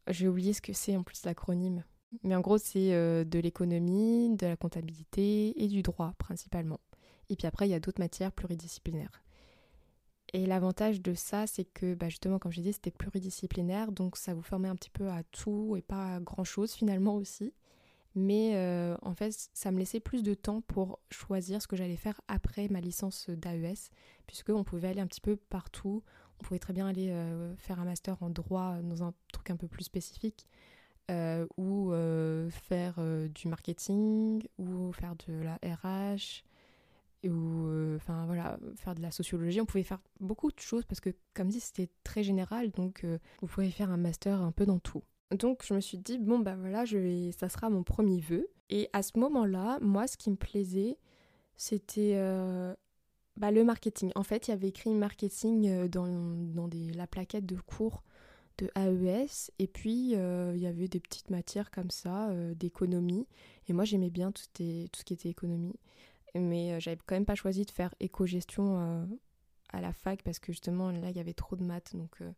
J'ai 0.08 0.28
oublié 0.28 0.52
ce 0.52 0.60
que 0.60 0.72
c'est 0.72 0.96
en 0.96 1.02
plus 1.02 1.24
l'acronyme. 1.24 1.82
Mais 2.22 2.36
en 2.36 2.40
gros, 2.40 2.58
c'est 2.58 2.90
de 3.24 3.38
l'économie, 3.38 4.36
de 4.36 4.46
la 4.46 4.56
comptabilité 4.56 5.60
et 5.62 5.68
du 5.68 5.82
droit 5.82 6.14
principalement. 6.18 6.80
Et 7.28 7.36
puis 7.36 7.46
après, 7.48 7.66
il 7.66 7.72
y 7.72 7.74
a 7.74 7.80
d'autres 7.80 8.00
matières 8.00 8.30
pluridisciplinaires. 8.30 9.22
Et 10.32 10.46
l'avantage 10.46 11.02
de 11.02 11.14
ça, 11.14 11.46
c'est 11.46 11.64
que 11.64 11.94
bah, 11.94 12.08
justement, 12.08 12.38
comme 12.38 12.52
je 12.52 12.58
disais, 12.60 12.72
c'était 12.72 12.90
pluridisciplinaire, 12.90 13.92
donc 13.92 14.16
ça 14.16 14.34
vous 14.34 14.42
formait 14.42 14.68
un 14.68 14.76
petit 14.76 14.90
peu 14.90 15.08
à 15.08 15.22
tout 15.24 15.76
et 15.76 15.82
pas 15.82 16.16
à 16.16 16.20
grand-chose 16.20 16.72
finalement 16.72 17.14
aussi. 17.16 17.52
Mais 18.16 18.52
euh, 18.54 18.96
en 19.02 19.14
fait, 19.14 19.50
ça 19.52 19.70
me 19.70 19.78
laissait 19.78 20.00
plus 20.00 20.22
de 20.22 20.34
temps 20.34 20.62
pour 20.62 20.98
choisir 21.10 21.62
ce 21.62 21.68
que 21.68 21.76
j'allais 21.76 21.96
faire 21.96 22.20
après 22.28 22.66
ma 22.68 22.80
licence 22.80 23.28
d'AES, 23.28 23.90
puisqu'on 24.26 24.64
pouvait 24.64 24.88
aller 24.88 25.00
un 25.00 25.06
petit 25.06 25.20
peu 25.20 25.36
partout. 25.36 26.02
On 26.40 26.44
pouvait 26.44 26.58
très 26.58 26.72
bien 26.72 26.86
aller 26.88 27.10
euh, 27.10 27.54
faire 27.56 27.78
un 27.78 27.84
master 27.84 28.22
en 28.22 28.30
droit 28.30 28.76
dans 28.82 29.02
un 29.02 29.14
truc 29.32 29.50
un 29.50 29.56
peu 29.56 29.68
plus 29.68 29.84
spécifique, 29.84 30.48
euh, 31.10 31.46
ou 31.56 31.92
faire 32.50 32.98
du 33.28 33.48
marketing, 33.48 34.42
ou 34.58 34.92
faire 34.92 35.14
de 35.28 35.34
la 35.34 35.58
RH, 35.62 36.42
ou 37.28 37.66
euh, 37.66 37.96
enfin 37.96 38.26
voilà 38.26 38.58
faire 38.76 38.94
de 38.94 39.02
la 39.02 39.10
sociologie 39.10 39.60
on 39.60 39.66
pouvait 39.66 39.82
faire 39.82 40.00
beaucoup 40.20 40.50
de 40.50 40.58
choses 40.58 40.84
parce 40.84 41.00
que 41.00 41.10
comme 41.34 41.48
dit 41.48 41.60
c'était 41.60 41.90
très 42.04 42.22
général 42.22 42.70
donc 42.70 43.04
euh, 43.04 43.18
vous 43.40 43.46
pouvez 43.46 43.70
faire 43.70 43.90
un 43.90 43.96
master 43.96 44.40
un 44.40 44.52
peu 44.52 44.66
dans 44.66 44.78
tout 44.78 45.02
donc 45.30 45.64
je 45.64 45.74
me 45.74 45.80
suis 45.80 45.98
dit 45.98 46.18
bon 46.18 46.38
bah 46.38 46.56
voilà 46.56 46.84
je 46.84 46.98
vais 46.98 47.32
ça 47.32 47.48
sera 47.48 47.70
mon 47.70 47.82
premier 47.82 48.20
vœu. 48.20 48.48
Et 48.70 48.88
à 48.92 49.02
ce 49.02 49.18
moment 49.18 49.44
là 49.44 49.78
moi 49.80 50.06
ce 50.06 50.16
qui 50.16 50.30
me 50.30 50.36
plaisait 50.36 50.98
c'était 51.56 52.12
euh, 52.16 52.74
bah, 53.36 53.50
le 53.50 53.64
marketing. 53.64 54.12
En 54.14 54.22
fait 54.22 54.48
il 54.48 54.50
y 54.50 54.54
avait 54.54 54.68
écrit 54.68 54.90
marketing 54.90 55.88
dans, 55.88 56.06
dans 56.06 56.68
des, 56.68 56.92
la 56.92 57.06
plaquette 57.06 57.46
de 57.46 57.56
cours 57.56 58.02
de 58.58 58.70
AES 58.74 59.50
et 59.58 59.66
puis 59.66 60.12
il 60.12 60.58
y 60.58 60.66
avait 60.66 60.88
des 60.88 61.00
petites 61.00 61.30
matières 61.30 61.70
comme 61.70 61.90
ça 61.90 62.30
d'économie. 62.54 63.26
Et 63.68 63.72
moi 63.72 63.84
j'aimais 63.84 64.10
bien 64.10 64.32
tout, 64.32 64.44
tout 64.54 65.00
ce 65.00 65.04
qui 65.04 65.14
était 65.14 65.28
économie. 65.28 65.76
Mais 66.38 66.72
euh, 66.72 66.80
j'avais 66.80 66.98
quand 67.06 67.14
même 67.14 67.24
pas 67.24 67.34
choisi 67.34 67.64
de 67.64 67.70
faire 67.70 67.94
éco-gestion 68.00 68.78
euh, 68.78 69.06
à 69.72 69.80
la 69.80 69.92
fac 69.92 70.22
parce 70.22 70.38
que 70.38 70.52
justement 70.52 70.90
là 70.90 71.10
il 71.10 71.16
y 71.16 71.20
avait 71.20 71.34
trop 71.34 71.56
de 71.56 71.64
maths. 71.64 71.94
Donc 71.94 72.20
euh, 72.20 72.30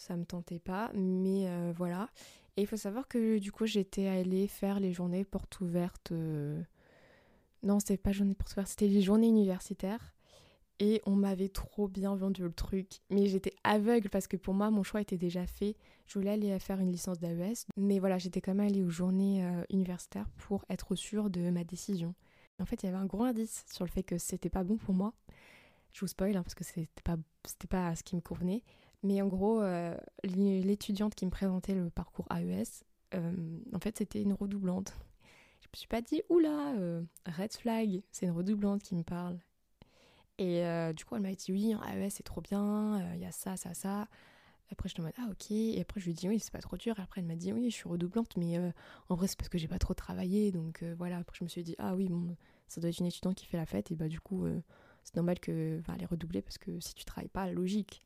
ça 0.00 0.16
me 0.16 0.24
tentait 0.24 0.58
pas. 0.58 0.90
Mais 0.94 1.46
voilà. 1.72 2.08
Et 2.56 2.62
il 2.62 2.66
faut 2.66 2.76
savoir 2.76 3.06
que 3.08 3.38
du 3.38 3.52
coup 3.52 3.66
j'étais 3.66 4.08
allée 4.08 4.48
faire 4.48 4.80
les 4.80 4.92
journées 4.92 5.24
portes 5.24 5.60
ouvertes. 5.60 6.12
Non, 7.62 7.78
c'était 7.78 7.96
pas 7.96 8.12
journée 8.12 8.34
portes 8.34 8.52
ouvertes, 8.52 8.68
c'était 8.68 8.88
les 8.88 9.02
journées 9.02 9.28
universitaires. 9.28 10.14
Et 10.82 11.02
on 11.04 11.14
m'avait 11.14 11.50
trop 11.50 11.88
bien 11.88 12.16
vendu 12.16 12.42
le 12.42 12.52
truc. 12.52 13.00
Mais 13.10 13.26
j'étais 13.26 13.54
aveugle 13.64 14.08
parce 14.08 14.26
que 14.26 14.38
pour 14.38 14.54
moi, 14.54 14.70
mon 14.70 14.82
choix 14.82 15.02
était 15.02 15.18
déjà 15.18 15.46
fait. 15.46 15.76
Je 16.06 16.18
voulais 16.18 16.30
aller 16.30 16.58
faire 16.58 16.80
une 16.80 16.90
licence 16.90 17.18
d'AES. 17.18 17.66
Mais 17.76 17.98
voilà, 17.98 18.16
j'étais 18.16 18.40
quand 18.40 18.54
même 18.54 18.66
allée 18.66 18.82
aux 18.82 18.88
journées 18.88 19.46
universitaires 19.68 20.28
pour 20.38 20.64
être 20.70 20.94
sûre 20.94 21.28
de 21.28 21.50
ma 21.50 21.64
décision. 21.64 22.14
En 22.60 22.64
fait, 22.64 22.82
il 22.82 22.86
y 22.86 22.88
avait 22.88 22.98
un 22.98 23.06
gros 23.06 23.24
indice 23.24 23.64
sur 23.70 23.84
le 23.84 23.90
fait 23.90 24.02
que 24.02 24.16
c'était 24.16 24.48
pas 24.48 24.64
bon 24.64 24.78
pour 24.78 24.94
moi. 24.94 25.12
Je 25.92 26.00
vous 26.00 26.06
spoil 26.06 26.36
hein, 26.36 26.42
parce 26.42 26.54
que 26.54 26.64
c'était 26.64 26.88
pas, 27.04 27.16
pas 27.68 27.94
ce 27.94 28.02
qui 28.02 28.16
me 28.16 28.20
convenait. 28.22 28.62
Mais 29.02 29.22
en 29.22 29.28
gros, 29.28 29.62
euh, 29.62 29.96
l'étudiante 30.24 31.14
qui 31.14 31.24
me 31.24 31.30
présentait 31.30 31.74
le 31.74 31.88
parcours 31.90 32.26
AES, 32.30 32.84
euh, 33.14 33.58
en 33.74 33.78
fait, 33.78 33.98
c'était 33.98 34.22
une 34.22 34.34
redoublante. 34.34 34.94
Je 35.62 35.68
me 35.68 35.76
suis 35.76 35.88
pas 35.88 36.02
dit, 36.02 36.22
oula, 36.28 36.74
euh, 36.76 37.02
red 37.26 37.52
flag, 37.52 38.02
c'est 38.10 38.26
une 38.26 38.32
redoublante 38.32 38.82
qui 38.82 38.94
me 38.94 39.02
parle. 39.02 39.38
Et 40.38 40.62
du 40.94 41.04
coup, 41.04 41.16
elle 41.16 41.22
m'a 41.22 41.34
dit, 41.34 41.52
oui, 41.52 41.74
AES, 41.74 42.10
c'est 42.10 42.22
trop 42.22 42.40
bien, 42.40 43.14
il 43.14 43.20
y 43.20 43.26
a 43.26 43.30
ça, 43.30 43.58
ça, 43.58 43.74
ça. 43.74 44.08
Après, 44.72 44.88
je 44.88 44.94
te 44.94 45.02
mode, 45.02 45.12
ah 45.18 45.28
ok. 45.30 45.50
Et 45.50 45.78
après, 45.82 46.00
je 46.00 46.06
lui 46.06 46.14
dit, 46.14 46.28
oui, 46.30 46.38
c'est 46.38 46.50
pas 46.52 46.62
trop 46.62 46.78
dur. 46.78 46.98
Et 46.98 47.02
après, 47.02 47.20
elle 47.20 47.26
m'a 47.26 47.36
dit, 47.36 47.52
oui, 47.52 47.68
je 47.68 47.74
suis 47.74 47.88
redoublante, 47.88 48.38
mais 48.38 48.58
en 49.10 49.14
vrai, 49.16 49.26
c'est 49.26 49.36
parce 49.36 49.50
que 49.50 49.58
j'ai 49.58 49.68
pas 49.68 49.78
trop 49.78 49.92
travaillé. 49.92 50.50
Donc 50.50 50.82
voilà, 50.96 51.18
après, 51.18 51.36
je 51.38 51.44
me 51.44 51.48
suis 51.50 51.62
dit, 51.62 51.74
ah 51.78 51.94
oui, 51.94 52.08
bon, 52.08 52.36
ça 52.68 52.80
doit 52.80 52.88
être 52.88 53.00
une 53.00 53.06
étudiante 53.06 53.34
qui 53.34 53.44
fait 53.44 53.58
la 53.58 53.66
fête. 53.66 53.90
Et 53.90 53.96
bah, 53.96 54.08
du 54.08 54.18
coup, 54.18 54.46
c'est 55.04 55.16
normal 55.16 55.38
que 55.40 55.78
va 55.86 55.92
aller 55.92 56.06
redoubler 56.06 56.40
parce 56.40 56.56
que 56.56 56.80
si 56.80 56.94
tu 56.94 57.04
travailles 57.04 57.28
pas, 57.28 57.46
logique. 57.52 58.02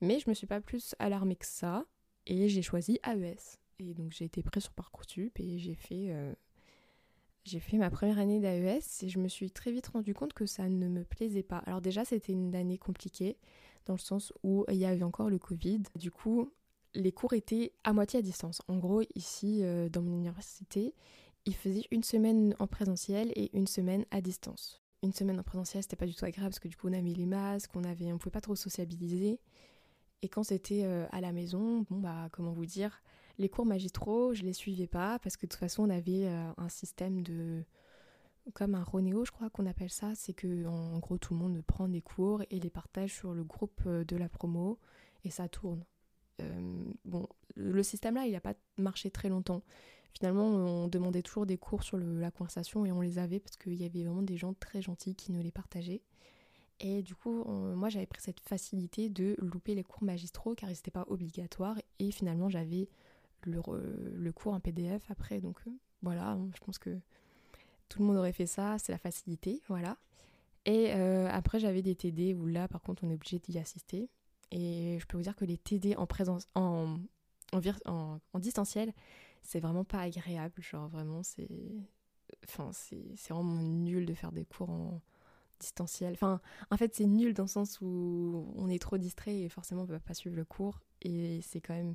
Mais 0.00 0.18
je 0.20 0.28
me 0.28 0.34
suis 0.34 0.46
pas 0.46 0.60
plus 0.60 0.94
alarmée 0.98 1.36
que 1.36 1.46
ça. 1.46 1.84
Et 2.26 2.48
j'ai 2.48 2.62
choisi 2.62 2.98
AES. 3.04 3.58
Et 3.78 3.94
donc, 3.94 4.12
j'ai 4.12 4.26
été 4.26 4.42
prise 4.42 4.64
sur 4.64 4.72
Parcoursup 4.72 5.38
et 5.40 5.58
j'ai 5.58 5.74
fait. 5.74 6.12
J'ai 7.48 7.60
fait 7.60 7.78
ma 7.78 7.88
première 7.88 8.18
année 8.18 8.40
d'AES 8.40 9.02
et 9.02 9.08
je 9.08 9.18
me 9.18 9.26
suis 9.26 9.50
très 9.50 9.72
vite 9.72 9.86
rendu 9.86 10.12
compte 10.12 10.34
que 10.34 10.44
ça 10.44 10.68
ne 10.68 10.86
me 10.86 11.02
plaisait 11.02 11.42
pas. 11.42 11.58
Alors 11.64 11.80
déjà, 11.80 12.04
c'était 12.04 12.32
une 12.32 12.54
année 12.54 12.76
compliquée 12.76 13.38
dans 13.86 13.94
le 13.94 13.98
sens 13.98 14.34
où 14.42 14.66
il 14.68 14.76
y 14.76 14.84
avait 14.84 15.02
encore 15.02 15.30
le 15.30 15.38
Covid. 15.38 15.80
Du 15.94 16.10
coup, 16.10 16.52
les 16.94 17.10
cours 17.10 17.32
étaient 17.32 17.72
à 17.84 17.94
moitié 17.94 18.18
à 18.18 18.22
distance. 18.22 18.60
En 18.68 18.76
gros, 18.76 19.02
ici, 19.14 19.60
euh, 19.62 19.88
dans 19.88 20.02
mon 20.02 20.12
université, 20.12 20.94
ils 21.46 21.54
faisaient 21.54 21.86
une 21.90 22.02
semaine 22.02 22.54
en 22.58 22.66
présentiel 22.66 23.32
et 23.34 23.56
une 23.56 23.66
semaine 23.66 24.04
à 24.10 24.20
distance. 24.20 24.82
Une 25.02 25.14
semaine 25.14 25.40
en 25.40 25.42
présentiel, 25.44 25.82
c'était 25.82 25.96
pas 25.96 26.06
du 26.06 26.14
tout 26.14 26.26
agréable 26.26 26.50
parce 26.50 26.60
que 26.60 26.68
du 26.68 26.76
coup, 26.76 26.88
on 26.88 26.92
avait 26.92 27.14
les 27.14 27.24
masques, 27.24 27.70
on 27.74 27.84
avait, 27.84 28.12
on 28.12 28.18
pouvait 28.18 28.30
pas 28.30 28.42
trop 28.42 28.56
sociabiliser. 28.56 29.40
Et 30.22 30.28
quand 30.28 30.42
c'était 30.42 30.84
euh, 30.84 31.06
à 31.12 31.20
la 31.20 31.32
maison, 31.32 31.84
bon 31.90 32.00
bah, 32.00 32.28
comment 32.32 32.52
vous 32.52 32.66
dire, 32.66 33.02
les 33.38 33.48
cours 33.48 33.66
magistraux, 33.66 34.34
je 34.34 34.42
les 34.42 34.52
suivais 34.52 34.88
pas 34.88 35.18
parce 35.20 35.36
que 35.36 35.46
de 35.46 35.50
toute 35.50 35.60
façon, 35.60 35.84
on 35.84 35.90
avait 35.90 36.26
euh, 36.26 36.50
un 36.56 36.68
système 36.68 37.22
de 37.22 37.64
comme 38.54 38.74
un 38.74 38.82
Ronéo, 38.82 39.26
je 39.26 39.30
crois 39.30 39.50
qu'on 39.50 39.66
appelle 39.66 39.90
ça, 39.90 40.14
c'est 40.14 40.32
que 40.32 40.66
en 40.66 40.98
gros 41.00 41.18
tout 41.18 41.34
le 41.34 41.40
monde 41.40 41.62
prend 41.66 41.86
des 41.86 42.00
cours 42.00 42.42
et 42.50 42.58
les 42.58 42.70
partage 42.70 43.12
sur 43.12 43.34
le 43.34 43.44
groupe 43.44 43.82
euh, 43.86 44.04
de 44.04 44.16
la 44.16 44.28
promo 44.28 44.78
et 45.24 45.30
ça 45.30 45.48
tourne. 45.48 45.84
Bon, 47.04 47.26
le 47.56 47.82
système 47.82 48.14
là, 48.14 48.24
il 48.24 48.32
n'a 48.32 48.40
pas 48.40 48.54
marché 48.76 49.10
très 49.10 49.28
longtemps. 49.28 49.64
Finalement, 50.12 50.46
on 50.46 50.86
demandait 50.86 51.22
toujours 51.22 51.46
des 51.46 51.58
cours 51.58 51.82
sur 51.82 51.98
la 51.98 52.30
conversation 52.30 52.86
et 52.86 52.92
on 52.92 53.00
les 53.00 53.18
avait 53.18 53.40
parce 53.40 53.56
qu'il 53.56 53.74
y 53.74 53.84
avait 53.84 54.04
vraiment 54.04 54.22
des 54.22 54.36
gens 54.36 54.54
très 54.54 54.80
gentils 54.80 55.16
qui 55.16 55.32
nous 55.32 55.42
les 55.42 55.50
partageaient. 55.50 56.02
Et 56.80 57.02
du 57.02 57.14
coup, 57.14 57.44
moi 57.44 57.88
j'avais 57.88 58.06
pris 58.06 58.22
cette 58.22 58.40
facilité 58.40 59.08
de 59.08 59.34
louper 59.38 59.74
les 59.74 59.82
cours 59.82 60.04
magistraux 60.04 60.54
car 60.54 60.70
ils 60.70 60.74
n'étaient 60.74 60.92
pas 60.92 61.04
obligatoires 61.08 61.76
et 61.98 62.12
finalement 62.12 62.48
j'avais 62.48 62.88
le, 63.42 63.60
le, 64.16 64.32
cours 64.32 64.54
en 64.54 64.60
PDF 64.60 65.02
après. 65.10 65.40
Donc 65.40 65.56
euh, 65.66 65.70
voilà, 66.02 66.30
hein, 66.30 66.48
je 66.54 66.60
pense 66.60 66.78
que 66.78 66.98
tout 67.88 68.00
le 68.00 68.06
monde 68.06 68.16
aurait 68.16 68.32
fait 68.32 68.46
ça, 68.46 68.76
c'est 68.78 68.92
la 68.92 68.98
facilité, 68.98 69.62
voilà. 69.68 69.96
Et 70.64 70.92
euh, 70.92 71.28
après, 71.30 71.58
j'avais 71.58 71.82
des 71.82 71.94
TD 71.94 72.34
où 72.34 72.46
là, 72.46 72.68
par 72.68 72.82
contre, 72.82 73.04
on 73.04 73.10
est 73.10 73.14
obligé 73.14 73.38
d'y 73.38 73.58
assister. 73.58 74.10
Et 74.50 74.98
je 75.00 75.06
peux 75.06 75.16
vous 75.16 75.22
dire 75.22 75.36
que 75.36 75.44
les 75.44 75.56
TD 75.56 75.96
en 75.96 76.06
présence, 76.06 76.48
en, 76.54 76.98
en, 77.52 78.18
en, 78.32 78.38
distanciel, 78.38 78.92
c'est 79.42 79.60
vraiment 79.60 79.84
pas 79.84 80.00
agréable. 80.00 80.60
Genre, 80.60 80.88
vraiment, 80.88 81.22
c'est. 81.22 81.48
Enfin, 82.44 82.70
c'est 82.72 83.30
vraiment 83.30 83.62
nul 83.62 84.04
de 84.04 84.14
faire 84.14 84.32
des 84.32 84.44
cours 84.44 84.68
en 84.68 85.00
distanciel. 85.60 86.12
Enfin, 86.12 86.40
en 86.70 86.76
fait, 86.76 86.94
c'est 86.94 87.06
nul 87.06 87.34
dans 87.34 87.44
le 87.44 87.48
sens 87.48 87.80
où 87.80 88.52
on 88.56 88.68
est 88.68 88.80
trop 88.80 88.98
distrait 88.98 89.40
et 89.40 89.48
forcément, 89.48 89.82
on 89.82 89.86
peut 89.86 89.98
pas 89.98 90.14
suivre 90.14 90.36
le 90.36 90.44
cours. 90.44 90.80
Et 91.02 91.40
c'est 91.42 91.60
quand 91.60 91.74
même 91.74 91.94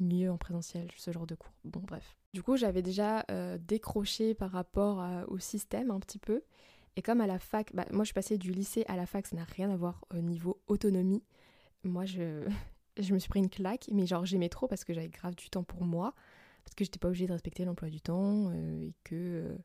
mieux 0.00 0.30
en 0.30 0.38
présentiel, 0.38 0.88
ce 0.96 1.10
genre 1.10 1.26
de 1.26 1.34
cours. 1.34 1.52
Bon, 1.64 1.80
bref. 1.80 2.16
Du 2.32 2.42
coup, 2.42 2.56
j'avais 2.56 2.82
déjà 2.82 3.24
euh, 3.30 3.58
décroché 3.58 4.34
par 4.34 4.50
rapport 4.50 5.04
au 5.28 5.38
système 5.38 5.90
un 5.90 6.00
petit 6.00 6.18
peu. 6.18 6.42
Et 6.96 7.02
comme 7.02 7.20
à 7.20 7.26
la 7.26 7.38
fac, 7.38 7.74
bah, 7.74 7.86
moi 7.90 8.04
je 8.04 8.08
suis 8.08 8.14
passée 8.14 8.38
du 8.38 8.52
lycée 8.52 8.84
à 8.86 8.96
la 8.96 9.06
fac, 9.06 9.26
ça 9.26 9.36
n'a 9.36 9.44
rien 9.44 9.70
à 9.70 9.76
voir 9.76 10.04
au 10.14 10.18
niveau 10.18 10.60
autonomie. 10.66 11.22
Moi, 11.84 12.04
je, 12.04 12.44
me 13.12 13.18
suis 13.18 13.28
pris 13.28 13.40
une 13.40 13.48
claque, 13.48 13.88
mais 13.92 14.06
genre 14.06 14.26
j'aimais 14.26 14.48
trop 14.48 14.68
parce 14.68 14.84
que 14.84 14.92
j'avais 14.92 15.08
grave 15.08 15.34
du 15.34 15.48
temps 15.48 15.64
pour 15.64 15.84
moi, 15.84 16.14
parce 16.64 16.74
que 16.74 16.84
j'étais 16.84 16.98
pas 16.98 17.08
obligée 17.08 17.26
de 17.26 17.32
respecter 17.32 17.64
l'emploi 17.64 17.88
du 17.88 18.00
temps, 18.00 18.50
euh, 18.50 18.82
et 18.82 18.94
que, 19.04 19.14
euh, 19.14 19.56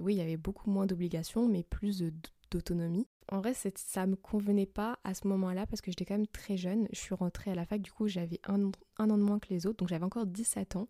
oui, 0.00 0.14
il 0.14 0.18
y 0.18 0.22
avait 0.22 0.36
beaucoup 0.36 0.70
moins 0.70 0.86
d'obligations, 0.86 1.48
mais 1.48 1.62
plus 1.62 2.02
d'autonomie. 2.50 3.06
En 3.28 3.40
vrai, 3.40 3.54
ça 3.54 4.06
me 4.06 4.14
convenait 4.14 4.66
pas 4.66 4.98
à 5.02 5.14
ce 5.14 5.26
moment-là 5.26 5.66
parce 5.66 5.80
que 5.80 5.90
j'étais 5.90 6.04
quand 6.04 6.14
même 6.14 6.28
très 6.28 6.56
jeune. 6.56 6.86
Je 6.92 6.98
suis 6.98 7.14
rentrée 7.14 7.50
à 7.50 7.54
la 7.54 7.66
fac, 7.66 7.80
du 7.80 7.90
coup, 7.90 8.06
j'avais 8.06 8.40
un, 8.44 8.70
an 8.98 9.18
de 9.18 9.22
moins 9.22 9.40
que 9.40 9.48
les 9.50 9.66
autres, 9.66 9.78
donc 9.78 9.88
j'avais 9.88 10.04
encore 10.04 10.26
17 10.26 10.76
ans. 10.76 10.88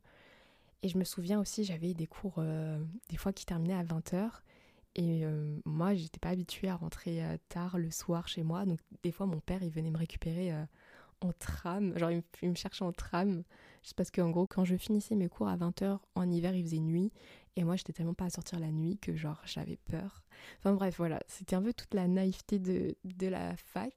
Et 0.82 0.88
je 0.88 0.98
me 0.98 1.04
souviens 1.04 1.40
aussi, 1.40 1.64
j'avais 1.64 1.94
des 1.94 2.06
cours, 2.06 2.34
euh, 2.38 2.78
des 3.08 3.16
fois 3.16 3.32
qui 3.32 3.46
terminaient 3.46 3.74
à 3.74 3.82
20h. 3.82 4.30
Et 4.96 5.24
euh, 5.24 5.58
moi, 5.64 5.94
j'étais 5.94 6.18
pas 6.18 6.30
habituée 6.30 6.68
à 6.68 6.76
rentrer 6.76 7.24
euh, 7.24 7.36
tard 7.48 7.78
le 7.78 7.90
soir 7.90 8.28
chez 8.28 8.42
moi. 8.42 8.66
Donc, 8.66 8.80
des 9.02 9.12
fois, 9.12 9.26
mon 9.26 9.40
père, 9.40 9.62
il 9.62 9.70
venait 9.70 9.90
me 9.90 9.98
récupérer 9.98 10.52
en 11.20 11.32
tram. 11.32 11.96
Genre, 11.98 12.10
il 12.42 12.48
me, 12.48 12.54
cherchait 12.54 12.84
en 12.84 12.92
tram. 12.92 13.42
Juste 13.82 13.94
parce 13.94 14.10
qu'en 14.10 14.30
gros, 14.30 14.46
quand 14.46 14.64
je 14.64 14.76
finissais 14.76 15.14
mes 15.14 15.28
cours 15.28 15.48
à 15.48 15.56
20h, 15.56 15.98
en 16.14 16.30
hiver, 16.30 16.54
il 16.54 16.64
faisait 16.64 16.78
nuit. 16.78 17.12
Et 17.56 17.64
moi, 17.64 17.76
j'étais 17.76 17.92
tellement 17.92 18.14
pas 18.14 18.26
à 18.26 18.30
sortir 18.30 18.58
la 18.60 18.70
nuit 18.70 18.98
que, 18.98 19.16
genre, 19.16 19.40
j'avais 19.44 19.76
peur. 19.76 20.22
Enfin, 20.58 20.74
bref, 20.74 20.96
voilà. 20.98 21.20
C'était 21.26 21.56
un 21.56 21.62
peu 21.62 21.72
toute 21.72 21.94
la 21.94 22.06
naïveté 22.06 22.58
de, 22.58 22.96
de 23.04 23.26
la 23.26 23.56
fac. 23.56 23.94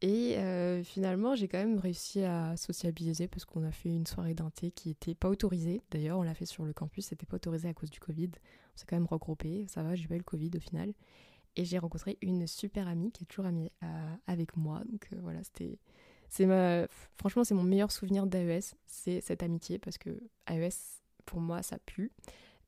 Et 0.00 0.36
euh, 0.36 0.82
finalement, 0.82 1.34
j'ai 1.34 1.48
quand 1.48 1.56
même 1.56 1.78
réussi 1.78 2.22
à 2.24 2.58
sociabiliser 2.58 3.26
parce 3.26 3.46
qu'on 3.46 3.64
a 3.64 3.70
fait 3.70 3.88
une 3.88 4.06
soirée 4.06 4.34
d'inté 4.34 4.70
qui 4.70 4.90
était 4.90 5.14
pas 5.14 5.30
autorisée. 5.30 5.80
D'ailleurs, 5.90 6.18
on 6.18 6.22
l'a 6.22 6.34
fait 6.34 6.44
sur 6.44 6.66
le 6.66 6.74
campus, 6.74 7.06
c'était 7.06 7.24
pas 7.24 7.36
autorisé 7.36 7.68
à 7.68 7.72
cause 7.72 7.88
du 7.88 8.00
Covid. 8.00 8.30
On 8.74 8.76
s'est 8.76 8.84
quand 8.86 8.96
même 8.96 9.06
regroupé, 9.06 9.64
ça 9.66 9.82
va, 9.82 9.94
j'ai 9.94 10.06
pas 10.06 10.14
eu 10.16 10.18
le 10.18 10.24
Covid 10.24 10.50
au 10.56 10.60
final. 10.60 10.92
Et 11.56 11.64
j'ai 11.64 11.78
rencontré 11.78 12.18
une 12.20 12.46
super 12.46 12.86
amie 12.86 13.12
qui 13.12 13.24
est 13.24 13.26
toujours 13.26 13.46
amie 13.46 13.70
euh, 13.82 14.14
avec 14.26 14.58
moi. 14.58 14.82
Donc 14.90 15.08
euh, 15.12 15.16
voilà, 15.22 15.42
c'était. 15.42 15.78
C'est. 16.28 16.46
Franchement, 17.16 17.44
c'est 17.44 17.54
mon 17.54 17.62
meilleur 17.62 17.92
souvenir 17.92 18.26
d'AES, 18.26 18.74
c'est 18.86 19.20
cette 19.20 19.42
amitié 19.42 19.78
parce 19.78 19.98
que 19.98 20.20
AES, 20.46 21.02
pour 21.24 21.40
moi, 21.40 21.62
ça 21.62 21.78
pue. 21.86 22.12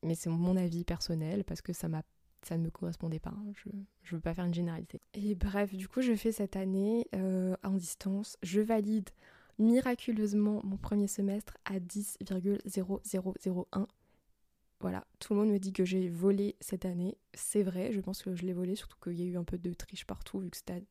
Mais 0.03 0.15
c'est 0.15 0.29
mon 0.29 0.55
avis 0.55 0.83
personnel 0.83 1.43
parce 1.43 1.61
que 1.61 1.73
ça 1.73 1.87
ne 1.87 2.57
me 2.57 2.69
correspondait 2.69 3.19
pas. 3.19 3.31
Hein. 3.31 3.51
Je 3.63 3.69
ne 3.69 4.11
veux 4.11 4.21
pas 4.21 4.33
faire 4.33 4.45
une 4.45 4.53
généralité. 4.53 5.01
Et 5.13 5.35
bref, 5.35 5.73
du 5.73 5.87
coup, 5.87 6.01
je 6.01 6.15
fais 6.15 6.31
cette 6.31 6.55
année 6.55 7.07
euh, 7.15 7.55
en 7.63 7.73
distance. 7.73 8.37
Je 8.43 8.61
valide 8.61 9.09
miraculeusement 9.59 10.61
mon 10.63 10.77
premier 10.77 11.07
semestre 11.07 11.57
à 11.65 11.79
10,0001. 11.79 13.87
Voilà, 14.79 15.07
tout 15.19 15.33
le 15.33 15.39
monde 15.39 15.49
me 15.49 15.57
dit 15.57 15.73
que 15.73 15.85
j'ai 15.85 16.07
volé 16.07 16.55
cette 16.61 16.85
année. 16.85 17.17
C'est 17.33 17.63
vrai, 17.63 17.91
je 17.91 17.99
pense 17.99 18.21
que 18.21 18.35
je 18.35 18.45
l'ai 18.45 18.53
volé, 18.53 18.75
surtout 18.75 18.97
qu'il 19.01 19.19
y 19.19 19.23
a 19.23 19.25
eu 19.25 19.37
un 19.37 19.43
peu 19.43 19.57
de 19.57 19.73
triche 19.73 20.05
partout, 20.05 20.37
vu 20.39 20.51
que 20.51 20.57
c'était. 20.57 20.83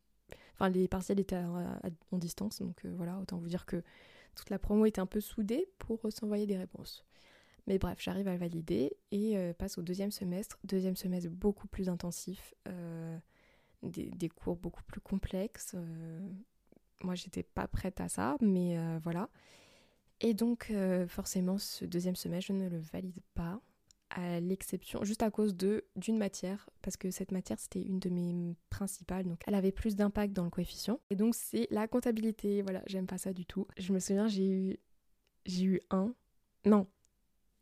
Enfin, 0.54 0.70
les 0.70 0.88
partiels 0.88 1.20
étaient 1.20 1.36
en 1.36 2.18
distance, 2.18 2.60
donc 2.60 2.84
euh, 2.84 2.92
voilà, 2.96 3.18
autant 3.18 3.36
vous 3.36 3.48
dire 3.48 3.66
que 3.66 3.82
toute 4.34 4.50
la 4.50 4.58
promo 4.58 4.86
était 4.86 5.00
un 5.00 5.06
peu 5.06 5.20
soudée 5.20 5.68
pour 5.78 6.00
s'envoyer 6.10 6.46
des 6.46 6.56
réponses. 6.56 7.04
Mais 7.66 7.78
bref, 7.78 7.98
j'arrive 8.00 8.28
à 8.28 8.36
valider 8.36 8.96
et 9.10 9.36
euh, 9.36 9.52
passe 9.52 9.76
au 9.76 9.82
deuxième 9.82 10.12
semestre. 10.12 10.58
Deuxième 10.64 10.94
semestre 10.94 11.30
beaucoup 11.30 11.66
plus 11.66 11.88
intensif, 11.88 12.54
euh, 12.68 13.18
des, 13.82 14.28
cours 14.28 14.56
beaucoup 14.56 14.84
plus 14.84 15.00
complexes. 15.00 15.72
Euh, 15.74 16.20
moi, 17.02 17.16
j'étais 17.16 17.42
pas 17.42 17.66
prête 17.66 18.00
à 18.00 18.08
ça, 18.08 18.36
mais 18.40 18.78
voilà. 19.02 19.28
Et 20.20 20.32
donc, 20.32 20.72
forcément, 21.08 21.58
ce 21.58 21.84
deuxième 21.84 22.16
semestre, 22.16 22.48
je 22.48 22.52
ne 22.54 22.68
le 22.68 22.78
valide 22.78 23.20
pas, 23.34 23.60
à 24.16 24.40
l'exception, 24.40 25.04
juste 25.04 25.22
à 25.22 25.30
cause 25.30 25.54
d'une 25.54 26.16
matière, 26.16 26.70
parce 26.80 26.96
que 26.96 27.10
cette 27.10 27.32
matière, 27.32 27.60
c'était 27.60 27.82
une 27.82 27.98
de 27.98 28.08
mes 28.08 28.56
principales, 28.70 29.26
donc 29.26 29.42
elle 29.46 29.54
avait 29.54 29.72
plus 29.72 29.94
d'impact 29.94 30.32
dans 30.32 30.44
le 30.44 30.50
coefficient. 30.50 31.00
Et 31.10 31.16
donc, 31.16 31.34
c'est 31.34 31.68
la 31.70 31.86
comptabilité. 31.86 32.62
Voilà, 32.62 32.82
j'aime 32.86 33.06
pas 33.06 33.18
ça 33.18 33.34
du 33.34 33.44
tout. 33.44 33.66
Je 33.76 33.92
me 33.92 33.98
souviens, 33.98 34.26
j'ai 34.26 34.48
eu, 34.48 34.78
j'ai 35.44 35.64
eu 35.64 35.80
un, 35.90 36.14
non, 36.64 36.86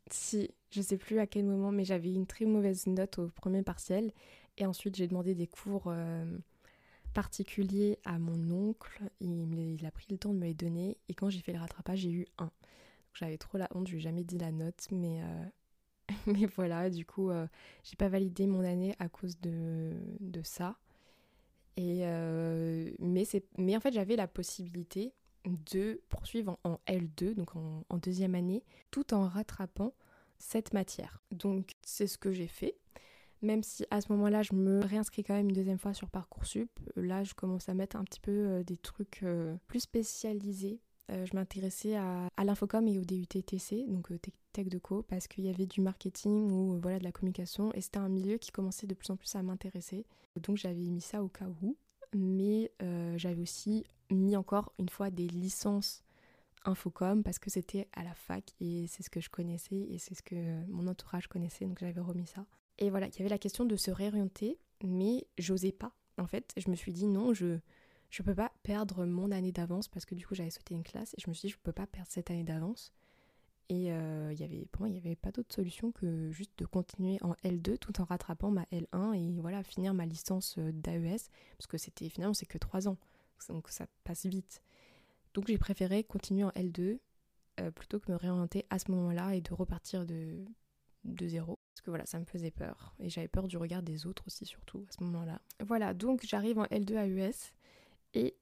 si, 0.09 0.49
je 0.71 0.81
sais 0.81 0.97
plus 0.97 1.19
à 1.19 1.27
quel 1.27 1.43
moment, 1.43 1.71
mais 1.73 1.83
j'avais 1.83 2.13
une 2.13 2.25
très 2.25 2.45
mauvaise 2.45 2.87
note 2.87 3.19
au 3.19 3.27
premier 3.27 3.61
partiel. 3.61 4.13
Et 4.57 4.65
ensuite, 4.65 4.95
j'ai 4.95 5.07
demandé 5.07 5.35
des 5.35 5.47
cours 5.47 5.87
euh, 5.87 6.37
particuliers 7.13 7.99
à 8.05 8.17
mon 8.17 8.49
oncle. 8.49 9.03
Il, 9.19 9.85
a 9.85 9.91
pris 9.91 10.07
le 10.09 10.17
temps 10.17 10.33
de 10.33 10.39
me 10.39 10.45
les 10.45 10.53
donner. 10.53 10.97
Et 11.09 11.13
quand 11.13 11.29
j'ai 11.29 11.41
fait 11.41 11.51
le 11.51 11.59
rattrapage, 11.59 11.99
j'ai 11.99 12.11
eu 12.11 12.25
un. 12.37 12.49
J'avais 13.13 13.37
trop 13.37 13.57
la 13.57 13.67
honte, 13.75 13.87
je 13.87 13.93
lui 13.93 13.99
ai 13.99 14.03
jamais 14.03 14.23
dit 14.23 14.37
la 14.37 14.51
note, 14.53 14.87
mais, 14.91 15.21
euh, 15.21 15.45
mais 16.39 16.45
voilà, 16.45 16.89
du 16.89 17.05
coup, 17.05 17.29
euh, 17.29 17.47
j'ai 17.83 17.95
pas 17.95 18.09
validé 18.09 18.47
mon 18.47 18.63
année 18.63 18.95
à 18.99 19.09
cause 19.09 19.39
de, 19.39 19.93
ça. 20.43 20.77
Et 21.77 22.05
mais, 22.99 23.23
mais 23.57 23.75
en 23.75 23.79
fait, 23.79 23.93
j'avais 23.93 24.15
la 24.15 24.27
possibilité 24.27 25.13
de 25.45 26.01
poursuivre 26.09 26.57
en, 26.63 26.79
L2, 26.87 27.33
donc 27.33 27.55
en, 27.55 27.97
deuxième 27.97 28.35
année, 28.35 28.63
tout 28.91 29.13
en 29.13 29.27
rattrapant 29.27 29.93
cette 30.37 30.73
matière. 30.73 31.21
Donc 31.31 31.71
c'est 31.83 32.07
ce 32.07 32.17
que 32.17 32.31
j'ai 32.31 32.47
fait. 32.47 32.75
Même 33.41 33.63
si 33.63 33.85
à 33.91 34.01
ce 34.01 34.11
moment-là, 34.13 34.41
je 34.41 34.53
me 34.53 34.79
réinscris 34.83 35.23
quand 35.23 35.33
même 35.33 35.49
une 35.49 35.55
deuxième 35.55 35.77
fois 35.77 35.93
sur 35.93 36.09
Parcoursup, 36.09 36.69
là, 36.95 37.23
je 37.23 37.33
commence 37.33 37.69
à 37.69 37.73
mettre 37.73 37.95
un 37.95 38.03
petit 38.03 38.19
peu 38.19 38.31
euh, 38.31 38.63
des 38.63 38.77
trucs 38.77 39.21
euh, 39.23 39.55
plus 39.67 39.81
spécialisés. 39.81 40.79
Euh, 41.11 41.25
je 41.25 41.35
m'intéressais 41.35 41.95
à, 41.95 42.29
l'infocom 42.43 42.87
et 42.87 42.97
au 42.97 43.03
DUTTC, 43.03 43.85
donc 43.87 44.09
Tech 44.53 44.67
de 44.67 44.77
Co, 44.79 45.03
parce 45.03 45.27
qu'il 45.27 45.45
y 45.45 45.49
avait 45.49 45.67
du 45.67 45.81
marketing 45.81 46.49
ou 46.49 46.79
voilà 46.81 46.99
de 46.99 47.03
la 47.03 47.11
communication, 47.11 47.71
et 47.73 47.81
c'était 47.81 47.99
un 47.99 48.09
milieu 48.09 48.37
qui 48.37 48.51
commençait 48.51 48.87
de 48.87 48.95
plus 48.95 49.09
en 49.11 49.15
plus 49.15 49.35
à 49.35 49.43
m'intéresser. 49.43 50.05
Donc 50.41 50.57
j'avais 50.57 50.89
mis 50.89 51.01
ça 51.01 51.23
au 51.23 51.27
cas 51.27 51.45
où 51.61 51.77
mais 52.15 52.71
euh, 52.81 53.17
j'avais 53.17 53.41
aussi 53.41 53.85
mis 54.09 54.35
encore 54.35 54.71
une 54.79 54.89
fois 54.89 55.09
des 55.11 55.27
licences 55.27 56.03
Infocom 56.63 57.21
parce 57.23 57.37
que 57.37 57.51
c'était 57.51 57.87
à 57.93 58.03
la 58.03 58.13
fac 58.15 58.43
et 58.59 58.87
c'est 58.87 59.03
ce 59.03 59.09
que 59.09 59.19
je 59.19 59.29
connaissais 59.29 59.75
et 59.75 59.99
c'est 59.99 60.15
ce 60.15 60.23
que 60.23 60.65
mon 60.67 60.87
entourage 60.87 61.27
connaissait, 61.27 61.65
donc 61.65 61.79
j'avais 61.79 62.01
remis 62.01 62.25
ça. 62.25 62.45
Et 62.79 62.89
voilà, 62.89 63.07
il 63.07 63.15
y 63.17 63.21
avait 63.21 63.29
la 63.29 63.37
question 63.37 63.65
de 63.65 63.75
se 63.75 63.91
réorienter, 63.91 64.57
mais 64.83 65.27
j'osais 65.37 65.71
pas. 65.71 65.91
En 66.17 66.25
fait, 66.25 66.53
je 66.57 66.69
me 66.69 66.75
suis 66.75 66.91
dit 66.91 67.05
non, 67.05 67.33
je 67.33 67.59
je 68.15 68.23
peux 68.23 68.33
pas 68.33 68.49
perdre 68.63 69.05
mon 69.05 69.29
année 69.29 69.51
d'avance 69.51 69.89
parce 69.89 70.05
que 70.05 70.15
du 70.15 70.25
coup 70.25 70.35
j'avais 70.35 70.49
sauté 70.49 70.73
une 70.73 70.83
classe 70.83 71.13
et 71.17 71.21
je 71.21 71.29
me 71.29 71.33
suis 71.33 71.47
dit 71.47 71.53
je 71.53 71.57
peux 71.57 71.73
pas 71.73 71.85
perdre 71.85 72.09
cette 72.09 72.31
année 72.31 72.45
d'avance. 72.45 72.93
Et 73.67 73.91
euh, 73.91 74.31
y 74.31 74.43
avait, 74.43 74.67
pour 74.71 74.81
moi, 74.81 74.89
il 74.89 74.93
n'y 74.93 74.99
avait 74.99 75.15
pas 75.15 75.31
d'autre 75.31 75.53
solution 75.53 75.91
que 75.91 76.31
juste 76.31 76.51
de 76.57 76.65
continuer 76.65 77.17
en 77.23 77.33
L2 77.43 77.77
tout 77.79 77.99
en 77.99 78.05
rattrapant 78.05 78.51
ma 78.51 78.63
L1 78.65 79.15
et 79.15 79.41
voilà, 79.41 79.63
finir 79.63 79.93
ma 79.95 80.05
licence 80.05 80.55
euh, 80.59 80.71
d'AES, 80.71 81.29
parce 81.57 81.65
que 81.67 81.77
c'était 81.79 82.07
finalement, 82.07 82.35
c'est 82.35 82.45
que 82.45 82.59
3 82.59 82.87
ans, 82.87 82.97
donc 83.49 83.69
ça 83.69 83.87
passe 84.03 84.27
vite. 84.27 84.61
Donc 85.33 85.47
j'ai 85.47 85.57
préféré 85.57 86.03
continuer 86.03 86.43
en 86.43 86.51
L2 86.51 86.99
euh, 87.59 87.71
plutôt 87.71 87.99
que 87.99 88.11
me 88.11 88.17
réorienter 88.17 88.65
à 88.69 88.77
ce 88.77 88.91
moment-là 88.91 89.33
et 89.33 89.41
de 89.41 89.51
repartir 89.51 90.05
de, 90.05 90.45
de 91.03 91.27
zéro. 91.27 91.57
Parce 91.73 91.81
que 91.81 91.89
voilà, 91.89 92.05
ça 92.05 92.19
me 92.19 92.25
faisait 92.25 92.51
peur. 92.51 92.95
Et 92.99 93.09
j'avais 93.09 93.27
peur 93.27 93.47
du 93.47 93.57
regard 93.57 93.81
des 93.81 94.05
autres 94.05 94.27
aussi, 94.27 94.45
surtout 94.45 94.85
à 94.87 94.91
ce 94.91 95.03
moment-là. 95.03 95.41
Voilà, 95.65 95.95
donc 95.95 96.23
j'arrive 96.23 96.59
en 96.59 96.65
L2 96.65 96.93
AES 96.93 97.51
et 98.15 98.35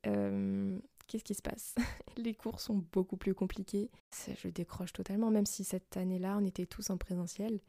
qu'est-ce 1.07 1.23
qui 1.23 1.33
se 1.33 1.41
passe? 1.41 1.75
Les 2.17 2.33
cours 2.33 2.59
sont 2.59 2.83
beaucoup 2.91 3.17
plus 3.17 3.33
compliqués. 3.33 3.89
Je 4.35 4.47
décroche 4.47 4.93
totalement, 4.93 5.29
même 5.29 5.45
si 5.45 5.63
cette 5.63 5.97
année-là, 5.97 6.37
on 6.39 6.45
était 6.45 6.65
tous 6.65 6.89
en 6.89 6.97
présentiel. 6.97 7.59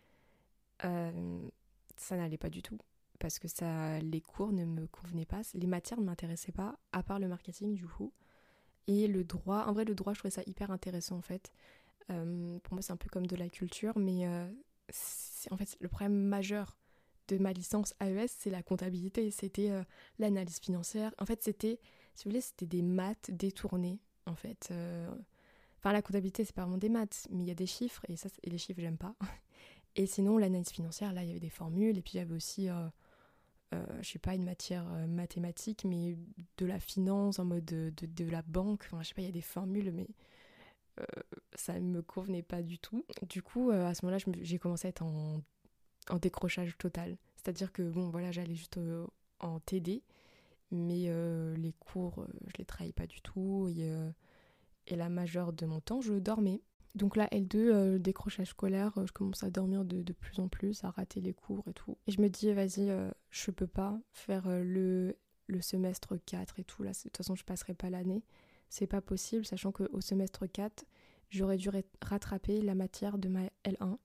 Euh, 0.85 1.49
ça 1.97 2.17
n'allait 2.17 2.39
pas 2.39 2.51
du 2.51 2.63
tout. 2.63 2.79
Parce 3.19 3.39
que 3.39 3.49
ça, 3.49 3.99
les 4.01 4.21
cours 4.21 4.53
ne 4.53 4.65
me 4.65 4.87
convenaient 4.87 5.25
pas. 5.25 5.43
Les 5.55 5.67
matières 5.67 6.01
ne 6.01 6.05
m'intéressaient 6.05 6.53
pas, 6.53 6.79
à 6.93 7.03
part 7.03 7.19
le 7.19 7.29
marketing, 7.29 7.75
du 7.75 7.87
coup. 7.87 8.13
Et 8.87 9.07
le 9.07 9.25
droit, 9.25 9.65
en 9.67 9.73
vrai, 9.73 9.85
le 9.85 9.95
droit, 9.95 10.13
je 10.13 10.19
trouvais 10.19 10.33
ça 10.33 10.43
hyper 10.47 10.71
intéressant, 10.71 11.17
en 11.17 11.23
fait. 11.23 11.51
Euh, 12.11 12.59
pour 12.61 12.75
moi, 12.75 12.83
c'est 12.83 12.93
un 12.93 12.97
peu 12.99 13.09
comme 13.09 13.27
de 13.27 13.37
la 13.37 13.49
culture, 13.49 13.97
mais 13.97 14.27
euh, 14.27 14.47
en 15.51 15.57
fait, 15.57 15.77
le 15.81 15.89
problème 15.89 16.15
majeur 16.15 16.77
de 17.29 17.39
ma 17.39 17.53
licence 17.53 17.95
AES, 18.01 18.29
c'est 18.39 18.51
la 18.51 18.63
comptabilité. 18.63 19.31
C'était 19.31 19.71
l'analyse 20.19 20.61
financière. 20.61 21.15
En 21.19 21.27
fait, 21.27 21.43
c'était 21.43 21.81
si 22.15 22.25
vous 22.25 22.31
voulez, 22.31 22.41
c'était 22.41 22.67
des 22.67 22.83
maths 22.83 23.31
détournées, 23.33 23.99
en 24.27 24.35
fait. 24.35 24.69
Euh, 24.71 25.13
enfin, 25.79 25.93
la 25.93 26.03
comptabilité, 26.03 26.45
c'est 26.45 26.55
pas 26.55 26.63
vraiment 26.63 26.79
des 26.79 26.89
maths, 26.89 27.27
mais 27.31 27.43
il 27.43 27.49
y 27.49 27.51
a 27.51 27.57
des 27.57 27.67
chiffres, 27.67 28.05
et, 28.09 28.17
ça, 28.17 28.29
et 28.43 28.51
les 28.51 28.59
chiffres, 28.59 28.81
j'aime 28.81 28.99
pas. 28.99 29.15
Et 29.97 30.07
sinon, 30.07 30.39
l'analyse 30.39 30.71
financière, 30.71 31.13
là, 31.13 31.23
il 31.23 31.29
y 31.29 31.31
avait 31.31 31.39
des 31.39 31.49
formules. 31.49 31.97
Et 31.97 32.03
puis, 32.03 32.15
il 32.15 32.17
y 32.17 32.21
avait 32.21 32.35
aussi, 32.35 32.69
euh, 32.69 32.89
euh, 33.75 33.87
je 34.03 34.11
sais 34.11 34.19
pas, 34.19 34.35
une 34.35 34.45
matière 34.45 34.85
euh, 34.93 35.07
mathématique, 35.07 35.85
mais 35.85 36.19
de 36.59 36.67
la 36.67 36.81
finance, 36.81 37.39
en 37.39 37.45
mode 37.45 37.65
de, 37.65 37.93
de, 37.95 38.25
la 38.29 38.43
banque. 38.43 38.83
Enfin, 38.87 39.05
je 39.05 39.09
sais 39.11 39.15
pas, 39.15 39.23
il 39.23 39.27
y 39.27 39.29
a 39.29 39.33
des 39.33 39.41
formules, 39.41 39.93
mais 39.93 40.09
ça 41.55 41.79
ne 41.79 41.87
me 41.87 42.03
convenait 42.03 42.43
pas 42.43 42.61
du 42.61 42.81
tout. 42.81 43.07
Du 43.29 43.41
coup, 43.41 43.71
à 43.71 43.95
ce 43.95 44.05
moment-là, 44.05 44.25
j'ai 44.43 44.59
commencé 44.59 44.89
à 44.89 44.91
être 44.91 45.03
en, 45.03 45.43
en 46.11 46.19
décrochage 46.19 46.77
total. 46.79 47.17
C'est-à-dire 47.37 47.73
que, 47.73 47.83
bon, 47.83 48.11
voilà, 48.11 48.33
j'allais 48.33 48.55
juste 48.55 48.79
en 49.41 49.61
TD, 49.61 50.03
mais 50.71 51.11
les 51.57 51.73
cours, 51.73 52.27
je 52.47 52.53
les 52.59 52.65
travaillais 52.65 52.93
pas 52.93 53.07
du 53.07 53.21
tout. 53.21 53.69
Et, 53.69 54.97
la 54.97 55.09
majeure 55.09 55.53
de 55.53 55.67
mon 55.67 55.81
temps, 55.81 56.01
je 56.01 56.15
dormais. 56.15 56.61
Donc 56.95 57.17
là, 57.17 57.27
L2, 57.33 57.57
euh, 57.57 57.99
décrochage 57.99 58.49
scolaire, 58.49 58.97
euh, 58.99 59.07
je 59.07 59.13
commence 59.13 59.43
à 59.43 59.51
dormir 59.51 59.85
de, 59.85 60.13
plus 60.13 60.39
en 60.39 60.49
plus, 60.49 60.85
à 60.85 60.91
rater 60.91 61.21
les 61.21 61.35
cours 61.35 61.65
et 61.69 61.73
tout. 61.73 61.99
Et 62.07 62.13
je 62.13 62.21
me 62.21 62.29
dis, 62.29 62.53
vas-y, 62.53 62.89
euh, 62.89 63.11
je 63.31 63.51
peux 63.51 63.67
pas 63.67 63.99
faire 64.13 64.49
le, 64.49 65.17
le 65.49 65.61
semestre 65.61 66.17
4 66.25 66.61
et 66.61 66.65
tout. 66.65 66.85
Là, 66.85 66.93
de 66.93 66.97
toute 66.97 67.17
façon, 67.17 67.35
je 67.35 67.45
passerai 67.45 67.75
pas 67.75 67.91
l'année. 67.91 68.23
C'est 68.69 68.87
pas 68.87 69.01
possible, 69.01 69.45
sachant 69.45 69.73
qu'au 69.73 70.01
semestre 70.01 70.47
4, 70.47 70.85
j'aurais 71.31 71.57
dû 71.57 71.69
rattraper 72.01 72.61
la 72.63 72.77
matière 72.77 73.19
de 73.19 73.29
ma 73.29 73.47
L1. 73.65 73.99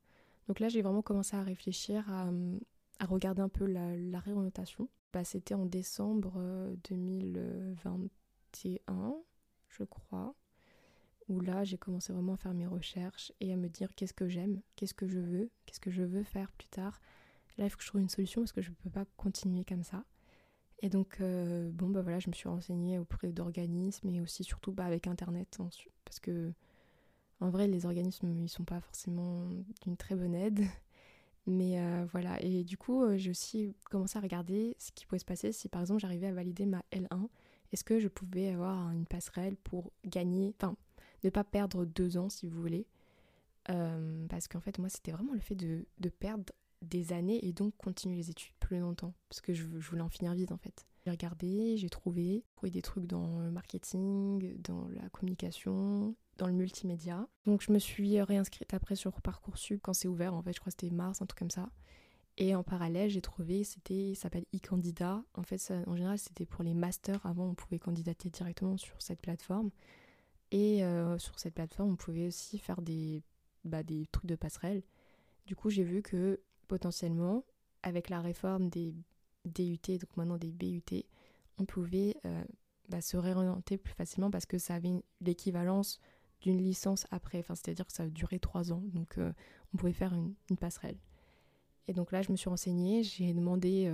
Donc 0.49 0.59
là, 0.59 0.67
j'ai 0.67 0.81
vraiment 0.81 1.01
commencé 1.03 1.37
à 1.37 1.43
réfléchir, 1.43 2.11
à, 2.11 2.31
regarder 3.05 3.43
un 3.43 3.49
peu 3.49 3.67
la, 3.67 4.19
réorientation. 4.19 4.89
Bah, 5.13 5.23
C'était 5.23 5.53
en 5.53 5.67
décembre 5.67 6.41
2021, 6.89 9.15
je 9.69 9.83
crois 9.83 10.33
où 11.27 11.39
là 11.41 11.63
j'ai 11.63 11.77
commencé 11.77 12.11
vraiment 12.11 12.33
à 12.33 12.37
faire 12.37 12.55
mes 12.55 12.65
recherches 12.65 13.31
et 13.39 13.53
à 13.53 13.55
me 13.55 13.69
dire 13.69 13.93
qu'est-ce 13.93 14.15
que 14.15 14.27
j'aime, 14.27 14.63
qu'est-ce 14.75 14.95
que 14.95 15.07
je 15.07 15.19
veux, 15.19 15.51
qu'est-ce 15.67 15.79
que 15.79 15.91
je 15.91 16.01
veux 16.01 16.23
faire 16.23 16.51
plus 16.53 16.69
tard. 16.69 16.99
Là 17.59 17.65
il 17.65 17.69
faut 17.69 17.77
que 17.77 17.83
je 17.83 17.89
trouve 17.89 18.01
une 18.01 18.09
solution 18.09 18.41
parce 18.41 18.51
que 18.51 18.63
je 18.63 18.71
ne 18.71 18.75
peux 18.75 18.89
pas 18.89 19.05
continuer 19.15 19.63
comme 19.63 19.83
ça. 19.83 20.05
Et 20.79 20.89
donc 20.89 21.21
euh, 21.21 21.69
bon 21.71 21.89
bah 21.89 22.01
voilà 22.01 22.17
je 22.17 22.31
me 22.31 22.33
suis 22.33 22.49
renseignée 22.49 22.97
auprès 22.97 23.31
d'organismes 23.31 24.09
et 24.09 24.21
aussi 24.21 24.43
surtout 24.43 24.71
bah, 24.71 24.85
avec 24.85 25.05
internet 25.05 25.55
parce 26.03 26.19
que 26.19 26.51
en 27.41 27.49
vrai 27.49 27.67
les 27.67 27.85
organismes 27.85 28.37
ils 28.39 28.49
sont 28.49 28.63
pas 28.65 28.81
forcément 28.81 29.47
d'une 29.83 29.97
très 29.97 30.15
bonne 30.15 30.35
aide. 30.35 30.65
Mais 31.49 31.79
euh, 31.79 32.05
voilà, 32.11 32.39
et 32.43 32.63
du 32.63 32.77
coup, 32.77 33.03
euh, 33.03 33.17
j'ai 33.17 33.31
aussi 33.31 33.73
commencé 33.89 34.19
à 34.19 34.21
regarder 34.21 34.75
ce 34.77 34.91
qui 34.91 35.05
pouvait 35.07 35.19
se 35.19 35.25
passer 35.25 35.51
si 35.51 35.67
par 35.67 35.81
exemple 35.81 35.99
j'arrivais 35.99 36.27
à 36.27 36.33
valider 36.33 36.67
ma 36.67 36.83
L1. 36.91 37.27
Est-ce 37.71 37.83
que 37.83 37.99
je 37.99 38.07
pouvais 38.07 38.49
avoir 38.49 38.91
une 38.91 39.05
passerelle 39.05 39.55
pour 39.55 39.91
gagner, 40.05 40.53
enfin 40.59 40.75
ne 41.23 41.29
pas 41.29 41.43
perdre 41.43 41.85
deux 41.85 42.17
ans 42.17 42.29
si 42.29 42.45
vous 42.47 42.61
voulez? 42.61 42.85
Euh, 43.69 44.25
parce 44.27 44.47
qu'en 44.47 44.59
fait, 44.59 44.77
moi, 44.79 44.89
c'était 44.89 45.11
vraiment 45.11 45.33
le 45.33 45.39
fait 45.39 45.55
de, 45.55 45.85
perdre 46.19 46.53
des 46.81 47.13
années 47.13 47.45
et 47.45 47.51
donc 47.51 47.75
continuer 47.77 48.15
les 48.15 48.29
études 48.29 48.53
plus 48.59 48.79
longtemps. 48.79 49.13
Parce 49.29 49.41
que 49.41 49.53
je, 49.53 49.65
voulais 49.65 50.01
en 50.01 50.09
finir 50.09 50.33
vite 50.33 50.51
en 50.51 50.57
fait. 50.57 50.85
J'ai 51.03 51.11
regardé, 51.11 51.77
j'ai 51.77 51.89
trouvé, 51.89 52.43
trouvé 52.55 52.71
des 52.71 52.81
trucs 52.81 53.05
dans 53.05 53.39
le 53.39 53.51
marketing, 53.51 54.55
dans 54.61 54.87
la 54.89 55.09
communication, 55.09 56.15
dans 56.39 56.47
le 56.47 56.53
multimédia. 56.53 57.27
Donc 57.45 57.61
je 57.61 57.71
me 57.71 57.77
suis 57.79 58.19
réinscrite 58.21 58.73
après 58.73 58.95
sur 58.95 59.21
Parcoursup 59.21 59.81
quand 59.83 59.93
c'est 59.93 60.07
ouvert, 60.07 60.33
en 60.33 60.41
fait, 60.41 60.53
je 60.53 60.59
crois 60.59 60.71
que 60.71 60.77
c'était 60.79 60.95
mars, 60.95 61.21
un 61.21 61.25
truc 61.25 61.39
comme 61.39 61.51
ça. 61.51 61.69
Et 62.37 62.55
en 62.55 62.63
parallèle, 62.63 63.09
j'ai 63.09 63.21
trouvé, 63.21 63.65
c'était, 63.65 64.13
ça 64.15 64.23
s'appelle 64.23 64.45
e-candidat. 64.55 65.21
En 65.35 65.43
fait, 65.43 65.73
en 65.85 65.95
général, 65.97 66.17
c'était 66.17 66.45
pour 66.45 66.63
les 66.63 66.73
masters. 66.73 67.23
Avant, 67.25 67.49
on 67.49 67.53
pouvait 67.53 67.79
candidater 67.79 68.29
directement 68.29 68.77
sur 68.77 68.99
cette 69.01 69.19
plateforme. 69.19 69.71
Et 70.51 70.83
euh, 70.85 71.17
sur 71.17 71.37
cette 71.37 71.53
plateforme, 71.53 71.91
on 71.91 71.95
pouvait 71.97 72.27
aussi 72.27 72.57
faire 72.57 72.81
des, 72.81 73.21
bah, 73.65 73.83
des 73.83 74.07
trucs 74.13 74.25
de 74.25 74.35
passerelle. 74.35 74.83
Du 75.47 75.55
coup, 75.57 75.69
j'ai 75.69 75.83
vu 75.83 76.01
que 76.01 76.39
potentiellement, 76.69 77.43
avec 77.83 78.09
la 78.09 78.21
réforme 78.21 78.69
des 78.69 78.95
DUT, 79.43 79.97
donc 79.97 80.15
maintenant 80.15 80.37
des 80.37 80.53
BUT, 80.53 81.03
on 81.57 81.65
pouvait 81.65 82.15
euh, 82.23 82.43
bah, 82.87 83.01
se 83.01 83.17
réorienter 83.17 83.77
plus 83.77 83.93
facilement 83.93 84.31
parce 84.31 84.45
que 84.45 84.57
ça 84.57 84.75
avait 84.75 85.03
l'équivalence 85.19 85.99
d'une 86.41 86.57
licence 86.57 87.05
après. 87.11 87.39
Enfin, 87.39 87.55
c'est-à-dire 87.55 87.85
que 87.85 87.93
ça 87.93 88.07
durait 88.07 88.39
trois 88.39 88.71
ans. 88.71 88.83
Donc, 88.93 89.17
euh, 89.17 89.31
on 89.73 89.77
pouvait 89.77 89.93
faire 89.93 90.13
une, 90.13 90.33
passerelle. 90.57 90.97
Et 91.87 91.93
donc 91.93 92.11
là, 92.11 92.21
je 92.21 92.31
me 92.31 92.37
suis 92.37 92.49
renseignée. 92.49 93.03
J'ai 93.03 93.33
demandé 93.33 93.91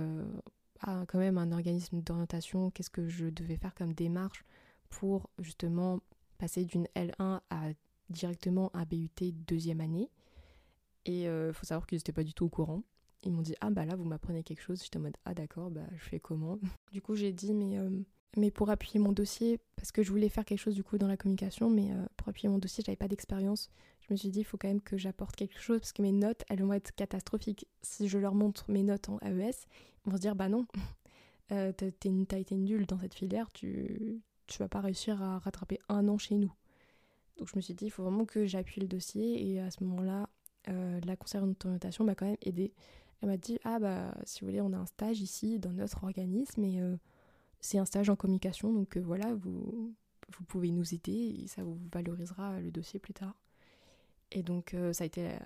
à 0.80 1.04
quand 1.08 1.18
même 1.18 1.38
un 1.38 1.52
organisme 1.52 2.00
d'orientation 2.02 2.70
qu'est-ce 2.70 2.90
que 2.90 3.08
je 3.08 3.26
devais 3.26 3.56
faire 3.56 3.74
comme 3.74 3.94
démarche 3.94 4.44
pour 4.90 5.30
justement 5.38 6.00
passer 6.38 6.64
d'une 6.64 6.86
L1 6.94 7.40
à 7.50 7.70
directement 8.10 8.70
un 8.74 8.84
BUT 8.84 9.32
deuxième 9.46 9.80
année. 9.80 10.10
Et 11.04 11.22
il 11.22 11.26
euh, 11.28 11.52
faut 11.52 11.64
savoir 11.64 11.86
qu'ils 11.86 11.98
n'étaient 11.98 12.12
pas 12.12 12.24
du 12.24 12.34
tout 12.34 12.46
au 12.46 12.48
courant. 12.48 12.82
Ils 13.22 13.32
m'ont 13.32 13.42
dit 13.42 13.54
Ah 13.60 13.70
bah 13.70 13.84
là, 13.84 13.96
vous 13.96 14.04
m'apprenez 14.04 14.42
quelque 14.42 14.62
chose. 14.62 14.82
J'étais 14.82 14.98
en 14.98 15.02
mode 15.02 15.16
Ah 15.24 15.34
d'accord, 15.34 15.70
bah 15.70 15.86
je 15.96 16.04
fais 16.04 16.20
comment 16.20 16.58
Du 16.92 17.00
coup, 17.00 17.14
j'ai 17.14 17.32
dit 17.32 17.54
Mais, 17.54 17.78
euh, 17.78 17.90
mais 18.36 18.50
pour 18.50 18.70
appuyer 18.70 19.00
mon 19.00 19.12
dossier, 19.12 19.58
parce 19.76 19.92
que 19.92 20.02
je 20.02 20.10
voulais 20.10 20.28
faire 20.28 20.44
quelque 20.44 20.58
chose 20.58 20.74
du 20.74 20.84
coup 20.84 20.98
dans 20.98 21.08
la 21.08 21.16
communication, 21.16 21.70
mais 21.70 21.90
euh, 21.92 22.06
pour 22.16 22.28
appuyer 22.28 22.48
mon 22.48 22.58
dossier, 22.58 22.82
j'avais 22.84 22.96
pas 22.96 23.08
d'expérience. 23.08 23.70
Je 24.00 24.12
me 24.12 24.16
suis 24.16 24.30
dit 24.30 24.40
Il 24.40 24.44
faut 24.44 24.56
quand 24.56 24.68
même 24.68 24.80
que 24.80 24.96
j'apporte 24.96 25.36
quelque 25.36 25.60
chose 25.60 25.80
parce 25.80 25.92
que 25.92 26.02
mes 26.02 26.12
notes, 26.12 26.44
elles 26.48 26.62
vont 26.62 26.72
être 26.72 26.94
catastrophiques. 26.94 27.66
Si 27.82 28.08
je 28.08 28.18
leur 28.18 28.34
montre 28.34 28.70
mes 28.70 28.82
notes 28.82 29.08
en 29.08 29.18
AES, 29.20 29.66
ils 30.04 30.10
vont 30.10 30.16
se 30.16 30.20
dire 30.20 30.36
Bah 30.36 30.48
non, 30.48 30.66
t'as 31.48 32.38
été 32.38 32.56
nulle 32.56 32.86
dans 32.86 32.98
cette 32.98 33.14
filière, 33.14 33.50
tu 33.52 34.22
tu 34.46 34.58
vas 34.58 34.68
pas 34.68 34.80
réussir 34.80 35.22
à 35.22 35.38
rattraper 35.38 35.78
un 35.88 36.08
an 36.08 36.18
chez 36.18 36.36
nous. 36.36 36.52
Donc 37.38 37.48
je 37.48 37.56
me 37.56 37.60
suis 37.60 37.74
dit, 37.74 37.86
il 37.86 37.90
faut 37.90 38.02
vraiment 38.02 38.24
que 38.24 38.46
j'appuie 38.46 38.80
le 38.80 38.88
dossier. 38.88 39.50
Et 39.50 39.60
à 39.60 39.70
ce 39.70 39.84
moment-là, 39.84 40.28
euh, 40.68 41.00
la 41.04 41.16
conseillère 41.16 41.46
d'orientation 41.46 42.04
m'a 42.04 42.14
quand 42.14 42.26
même 42.26 42.36
aidée. 42.42 42.72
Elle 43.20 43.28
m'a 43.28 43.36
dit, 43.36 43.58
ah 43.64 43.78
bah 43.78 44.14
si 44.24 44.40
vous 44.40 44.46
voulez, 44.48 44.60
on 44.60 44.72
a 44.72 44.76
un 44.76 44.86
stage 44.86 45.20
ici 45.20 45.58
dans 45.58 45.72
notre 45.72 46.04
organisme 46.04 46.64
et 46.64 46.80
euh, 46.80 46.96
c'est 47.60 47.78
un 47.78 47.84
stage 47.84 48.10
en 48.10 48.16
communication. 48.16 48.72
Donc 48.72 48.96
euh, 48.96 49.00
voilà, 49.00 49.34
vous, 49.34 49.94
pouvez 50.48 50.70
nous 50.70 50.94
aider 50.94 51.36
et 51.42 51.46
ça 51.46 51.62
vous 51.62 51.78
valorisera 51.92 52.60
le 52.60 52.70
dossier 52.70 52.98
plus 52.98 53.14
tard. 53.14 53.34
Et 54.32 54.42
donc 54.42 54.74
ça 54.92 55.04
a 55.04 55.06
été 55.06 55.24
une 55.24 55.38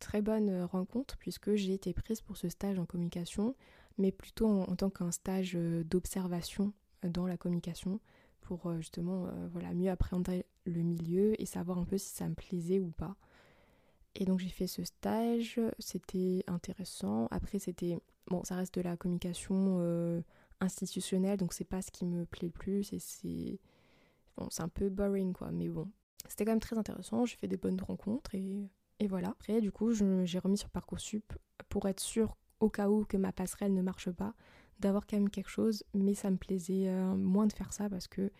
très 0.00 0.20
bonne 0.20 0.62
rencontre 0.64 1.16
puisque 1.16 1.54
j'ai 1.54 1.74
été 1.74 1.92
prise 1.92 2.20
pour 2.20 2.36
ce 2.36 2.48
stage 2.48 2.78
en 2.78 2.84
communication, 2.84 3.54
mais 3.98 4.10
plutôt 4.10 4.48
en 4.48 4.74
tant 4.74 4.90
qu'un 4.90 5.12
stage 5.12 5.54
d'observation 5.54 6.72
dans 7.04 7.28
la 7.28 7.36
communication 7.36 8.00
pour 8.46 8.66
euh, 8.66 8.76
justement 8.76 9.26
euh, 9.26 9.48
voilà, 9.52 9.74
mieux 9.74 9.90
appréhender 9.90 10.46
le 10.64 10.82
milieu 10.82 11.40
et 11.40 11.46
savoir 11.46 11.78
un 11.78 11.84
peu 11.84 11.98
si 11.98 12.10
ça 12.10 12.28
me 12.28 12.34
plaisait 12.34 12.78
ou 12.78 12.90
pas. 12.90 13.16
Et 14.14 14.24
donc 14.24 14.38
j'ai 14.38 14.48
fait 14.48 14.66
ce 14.66 14.84
stage, 14.84 15.60
c'était 15.78 16.44
intéressant. 16.46 17.26
Après 17.30 17.58
c'était 17.58 17.98
bon, 18.28 18.42
ça 18.44 18.56
reste 18.56 18.74
de 18.74 18.80
la 18.80 18.96
communication 18.96 19.78
euh, 19.80 20.22
institutionnelle, 20.60 21.36
donc 21.36 21.52
c'est 21.52 21.64
pas 21.64 21.82
ce 21.82 21.90
qui 21.90 22.04
me 22.04 22.24
plaît 22.26 22.48
le 22.48 22.52
plus 22.52 22.92
et 22.92 22.98
c'est 22.98 23.58
bon, 24.36 24.48
c'est 24.50 24.62
un 24.62 24.68
peu 24.68 24.88
boring 24.88 25.32
quoi, 25.32 25.50
mais 25.50 25.68
bon, 25.68 25.90
c'était 26.28 26.44
quand 26.44 26.52
même 26.52 26.60
très 26.60 26.78
intéressant. 26.78 27.24
J'ai 27.24 27.36
fait 27.36 27.48
des 27.48 27.56
bonnes 27.56 27.80
rencontres 27.80 28.34
et, 28.34 28.68
et 28.98 29.06
voilà. 29.06 29.28
Après 29.28 29.60
du 29.60 29.72
coup 29.72 29.92
j'ai 29.92 30.38
remis 30.38 30.58
sur 30.58 30.70
parcoursup 30.70 31.32
pour 31.68 31.88
être 31.88 32.00
sûr 32.00 32.36
au 32.60 32.70
cas 32.70 32.88
où 32.88 33.04
que 33.04 33.16
ma 33.16 33.32
passerelle 33.32 33.74
ne 33.74 33.82
marche 33.82 34.10
pas, 34.10 34.34
d'avoir 34.80 35.06
quand 35.06 35.16
même 35.16 35.30
quelque 35.30 35.50
chose, 35.50 35.84
mais 35.94 36.14
ça 36.14 36.30
me 36.30 36.36
plaisait 36.36 36.88
euh, 36.88 37.14
moins 37.14 37.46
de 37.46 37.52
faire 37.52 37.72
ça 37.72 37.88
parce 37.88 38.08
que 38.08 38.30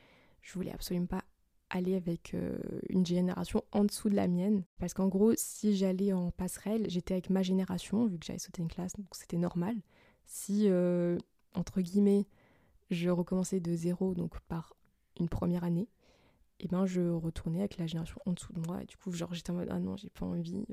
je 0.43 0.53
voulais 0.55 0.73
absolument 0.73 1.07
pas 1.07 1.25
aller 1.71 1.97
avec 1.97 2.35
euh, 2.35 2.57
une 2.89 3.05
génération 3.05 3.63
en 3.73 3.85
dessous 3.85 4.09
de 4.09 4.15
la 4.15 4.29
mienne. 4.29 4.65
Parce 4.79 4.95
qu'en 4.95 5.09
gros, 5.09 5.33
si 5.37 5.77
j'allais 5.77 6.13
en 6.13 6.31
passerelle, 6.31 6.87
j'étais 6.89 7.15
avec 7.15 7.31
ma 7.31 7.43
génération, 7.43 8.07
vu 8.07 8.19
que 8.19 8.27
j'avais 8.27 8.39
sauté 8.39 8.63
une 8.63 8.69
classe, 8.69 8.95
donc 8.97 9.07
c'était 9.13 9.37
normal. 9.37 9.75
Si, 10.25 10.69
euh, 10.69 11.19
entre 11.57 11.81
guillemets, 11.81 12.27
je 12.91 13.11
recommençais 13.11 13.61
de 13.61 13.75
zéro, 13.75 14.15
donc 14.15 14.39
par 14.41 14.75
une 15.19 15.29
première 15.29 15.65
année, 15.65 15.89
et 16.61 16.69
ben 16.69 16.87
je 16.87 17.01
retournais 17.01 17.61
avec 17.61 17.79
la 17.79 17.87
génération 17.87 18.21
en 18.27 18.33
dessous 18.33 18.53
de 18.53 18.61
moi. 18.61 18.83
Et 18.83 18.87
du 18.87 18.97
coup, 18.97 19.13
genre, 19.13 19.35
j'étais 19.35 19.51
en 19.51 19.55
mode, 19.55 19.69
ah 19.71 19.79
non, 19.79 19.97
j'ai 19.97 20.11
pas 20.11 20.25
envie. 20.25 20.65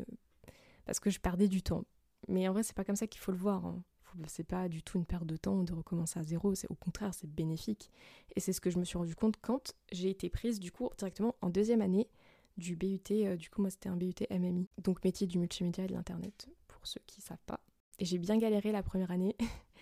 parce 0.86 1.00
que 1.00 1.10
je 1.10 1.20
perdais 1.20 1.48
du 1.48 1.62
temps. 1.62 1.86
Mais 2.28 2.48
en 2.48 2.54
vrai, 2.54 2.64
c'est 2.64 2.76
pas 2.76 2.86
comme 2.86 2.96
ça 2.96 3.08
qu'il 3.08 3.20
faut 3.20 3.32
le 3.32 3.38
voir. 3.38 3.66
Hein 3.66 3.84
c'est 4.28 4.44
pas 4.44 4.70
du 4.70 4.84
tout 4.84 4.98
une 4.98 5.06
perte 5.06 5.26
de 5.26 5.38
temps 5.38 5.64
de 5.64 5.74
recommencer 5.74 6.20
à 6.20 6.24
zéro, 6.24 6.56
c'est 6.56 6.70
au 6.70 6.76
contraire, 6.76 7.14
c'est 7.14 7.30
bénéfique. 7.30 7.90
Et 8.36 8.40
c'est 8.40 8.54
ce 8.54 8.62
que 8.62 8.70
je 8.70 8.78
me 8.78 8.84
suis 8.84 8.98
rendu 8.98 9.16
compte 9.16 9.36
quand 9.42 9.74
j'ai 9.92 10.10
été 10.10 10.30
prise 10.30 10.60
du 10.60 10.72
coup 10.72 10.90
directement 10.98 11.36
en 11.42 11.50
deuxième 11.50 11.82
année 11.82 12.10
du 12.58 12.76
BUT, 12.76 13.00
euh, 13.12 13.36
du 13.36 13.50
coup 13.50 13.62
moi 13.62 13.72
c'était 13.72 13.90
un 13.90 13.98
BUT 13.98 14.14
MMI, 14.30 14.68
donc 14.84 15.04
métier 15.04 15.26
du 15.26 15.40
multimédia 15.40 15.86
et 15.86 15.88
de 15.88 15.94
l'internet, 15.94 16.48
pour 16.68 16.86
ceux 16.86 17.02
qui 17.08 17.22
savent 17.22 17.44
pas. 17.48 17.60
Et 18.00 18.06
j'ai 18.06 18.20
bien 18.20 18.38
galéré 18.38 18.72
la 18.72 18.84
première 18.84 19.12
année, 19.12 19.36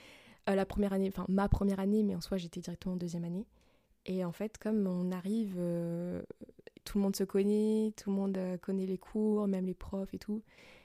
euh, 0.50 0.56
la 0.56 0.66
première 0.66 0.94
année, 0.94 1.10
enfin 1.10 1.26
ma 1.30 1.48
première 1.50 1.80
année, 1.80 2.04
mais 2.04 2.16
en 2.16 2.22
soi 2.22 2.38
j'étais 2.38 2.62
directement 2.62 2.96
en 2.96 2.98
deuxième 2.98 3.24
année. 3.24 3.46
Et 4.06 4.26
en 4.26 4.32
fait, 4.32 4.58
comme 4.58 4.88
on 4.88 5.12
arrive, 5.12 5.56
euh, 5.58 6.24
tout 6.84 6.98
le 6.98 7.04
monde 7.04 7.16
se 7.16 7.24
connaît, 7.24 7.94
tout 7.96 8.10
le 8.10 8.16
monde 8.16 8.40
connaît 8.62 8.88
les 8.88 8.98
cours, 8.98 9.48
même 9.48 9.66
les 9.66 9.76
profs 9.76 10.14
et 10.14 10.20
tout. 10.20 10.42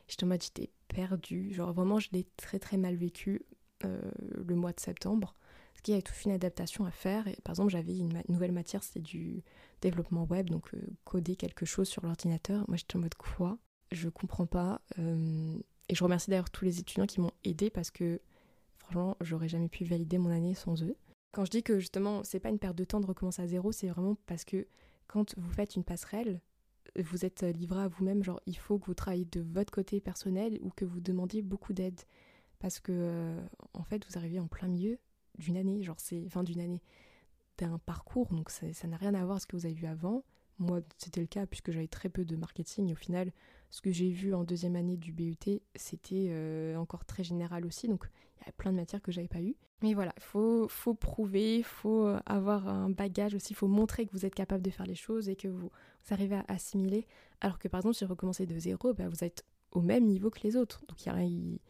J'étais 0.08 0.24
en 0.24 0.28
mode, 0.28 0.42
j'étais 0.42 0.70
perdue. 0.88 1.52
Genre 1.52 1.72
vraiment, 1.72 1.98
je 1.98 2.10
l'ai 2.12 2.26
très 2.36 2.58
très 2.58 2.76
mal 2.76 2.94
vécu 2.94 3.46
euh, 3.84 4.00
le 4.46 4.54
mois 4.54 4.72
de 4.72 4.80
septembre. 4.80 5.34
Parce 5.72 5.82
qu'il 5.82 5.92
y 5.92 5.94
avait 5.94 6.02
toute 6.02 6.24
une 6.24 6.32
adaptation 6.32 6.84
à 6.84 6.90
faire. 6.90 7.26
Et, 7.26 7.36
par 7.42 7.52
exemple, 7.52 7.70
j'avais 7.70 7.96
une 7.96 8.22
nouvelle 8.28 8.52
matière, 8.52 8.82
c'était 8.82 9.00
du 9.00 9.42
développement 9.80 10.24
web, 10.24 10.50
donc 10.50 10.72
euh, 10.74 10.78
coder 11.04 11.36
quelque 11.36 11.66
chose 11.66 11.88
sur 11.88 12.02
l'ordinateur. 12.02 12.64
Moi, 12.68 12.76
j'étais 12.76 12.96
en 12.96 13.00
mode 13.00 13.14
quoi? 13.14 13.58
Je 13.92 14.08
comprends 14.08 14.46
pas. 14.46 14.80
Euh, 14.98 15.58
Et 15.88 15.94
je 15.94 16.04
remercie 16.04 16.30
d'ailleurs 16.30 16.50
tous 16.50 16.64
les 16.64 16.80
étudiants 16.80 17.06
qui 17.06 17.20
m'ont 17.20 17.32
aidé 17.44 17.70
parce 17.70 17.90
que 17.90 18.20
j'aurais 19.20 19.48
jamais 19.48 19.68
pu 19.68 19.84
valider 19.84 20.18
mon 20.18 20.30
année 20.30 20.54
sans 20.54 20.82
eux. 20.82 20.96
Quand 21.32 21.44
je 21.44 21.50
dis 21.50 21.62
que 21.62 21.78
justement, 21.78 22.24
c'est 22.24 22.40
pas 22.40 22.48
une 22.48 22.58
perte 22.58 22.76
de 22.76 22.84
temps 22.84 23.00
de 23.00 23.06
recommencer 23.06 23.42
à 23.42 23.46
zéro, 23.46 23.72
c'est 23.72 23.88
vraiment 23.88 24.16
parce 24.26 24.44
que 24.44 24.66
quand 25.06 25.36
vous 25.38 25.52
faites 25.52 25.76
une 25.76 25.84
passerelle, 25.84 26.40
vous 26.98 27.24
êtes 27.24 27.42
livré 27.42 27.82
à 27.82 27.88
vous-même, 27.88 28.22
genre 28.22 28.40
il 28.46 28.56
faut 28.56 28.78
que 28.78 28.86
vous 28.86 28.94
travaillez 28.94 29.26
de 29.26 29.40
votre 29.40 29.70
côté 29.70 30.00
personnel 30.00 30.58
ou 30.62 30.70
que 30.70 30.84
vous 30.84 31.00
demandiez 31.00 31.42
beaucoup 31.42 31.72
d'aide. 31.72 32.00
Parce 32.58 32.80
que, 32.80 32.92
euh, 32.92 33.46
en 33.74 33.82
fait, 33.82 34.06
vous 34.08 34.16
arrivez 34.16 34.40
en 34.40 34.46
plein 34.46 34.68
milieu 34.68 34.98
d'une 35.38 35.58
année, 35.58 35.82
genre 35.82 36.00
c'est 36.00 36.26
fin 36.30 36.42
d'une 36.42 36.60
année, 36.60 36.82
d'un 37.58 37.78
parcours, 37.78 38.32
donc 38.32 38.50
ça 38.50 38.88
n'a 38.88 38.96
rien 38.96 39.12
à 39.14 39.18
voir 39.18 39.32
avec 39.32 39.42
ce 39.42 39.46
que 39.46 39.56
vous 39.56 39.66
avez 39.66 39.74
vu 39.74 39.86
avant. 39.86 40.24
Moi, 40.58 40.80
c'était 40.98 41.20
le 41.20 41.26
cas 41.26 41.46
puisque 41.46 41.70
j'avais 41.70 41.88
très 41.88 42.08
peu 42.08 42.24
de 42.24 42.36
marketing. 42.36 42.88
Et 42.88 42.92
au 42.92 42.96
final, 42.96 43.32
ce 43.70 43.80
que 43.80 43.90
j'ai 43.90 44.10
vu 44.10 44.34
en 44.34 44.44
deuxième 44.44 44.76
année 44.76 44.96
du 44.96 45.12
BUT, 45.12 45.60
c'était 45.74 46.28
euh, 46.30 46.76
encore 46.76 47.04
très 47.04 47.24
général 47.24 47.66
aussi. 47.66 47.88
Donc, 47.88 48.08
il 48.36 48.40
y 48.40 48.42
avait 48.44 48.52
plein 48.52 48.72
de 48.72 48.76
matières 48.76 49.02
que 49.02 49.12
j'avais 49.12 49.28
pas 49.28 49.40
eues. 49.40 49.56
Mais 49.82 49.92
voilà, 49.92 50.12
il 50.16 50.22
faut, 50.22 50.68
faut 50.68 50.94
prouver, 50.94 51.62
faut 51.62 52.08
avoir 52.24 52.66
un 52.68 52.88
bagage 52.88 53.34
aussi, 53.34 53.52
faut 53.52 53.68
montrer 53.68 54.06
que 54.06 54.12
vous 54.12 54.24
êtes 54.24 54.34
capable 54.34 54.62
de 54.62 54.70
faire 54.70 54.86
les 54.86 54.94
choses 54.94 55.28
et 55.28 55.36
que 55.36 55.48
vous, 55.48 55.70
arrivez 56.10 56.36
à 56.36 56.44
assimiler. 56.48 57.06
Alors 57.40 57.58
que 57.58 57.68
par 57.68 57.80
exemple, 57.80 57.96
si 57.96 58.04
vous 58.04 58.10
recommencez 58.10 58.46
de 58.46 58.58
zéro, 58.58 58.94
bah, 58.94 59.08
vous 59.08 59.22
êtes 59.22 59.44
au 59.72 59.82
même 59.82 60.04
niveau 60.04 60.30
que 60.30 60.40
les 60.42 60.56
autres. 60.56 60.82
Donc, 60.88 61.04
il 61.04 61.12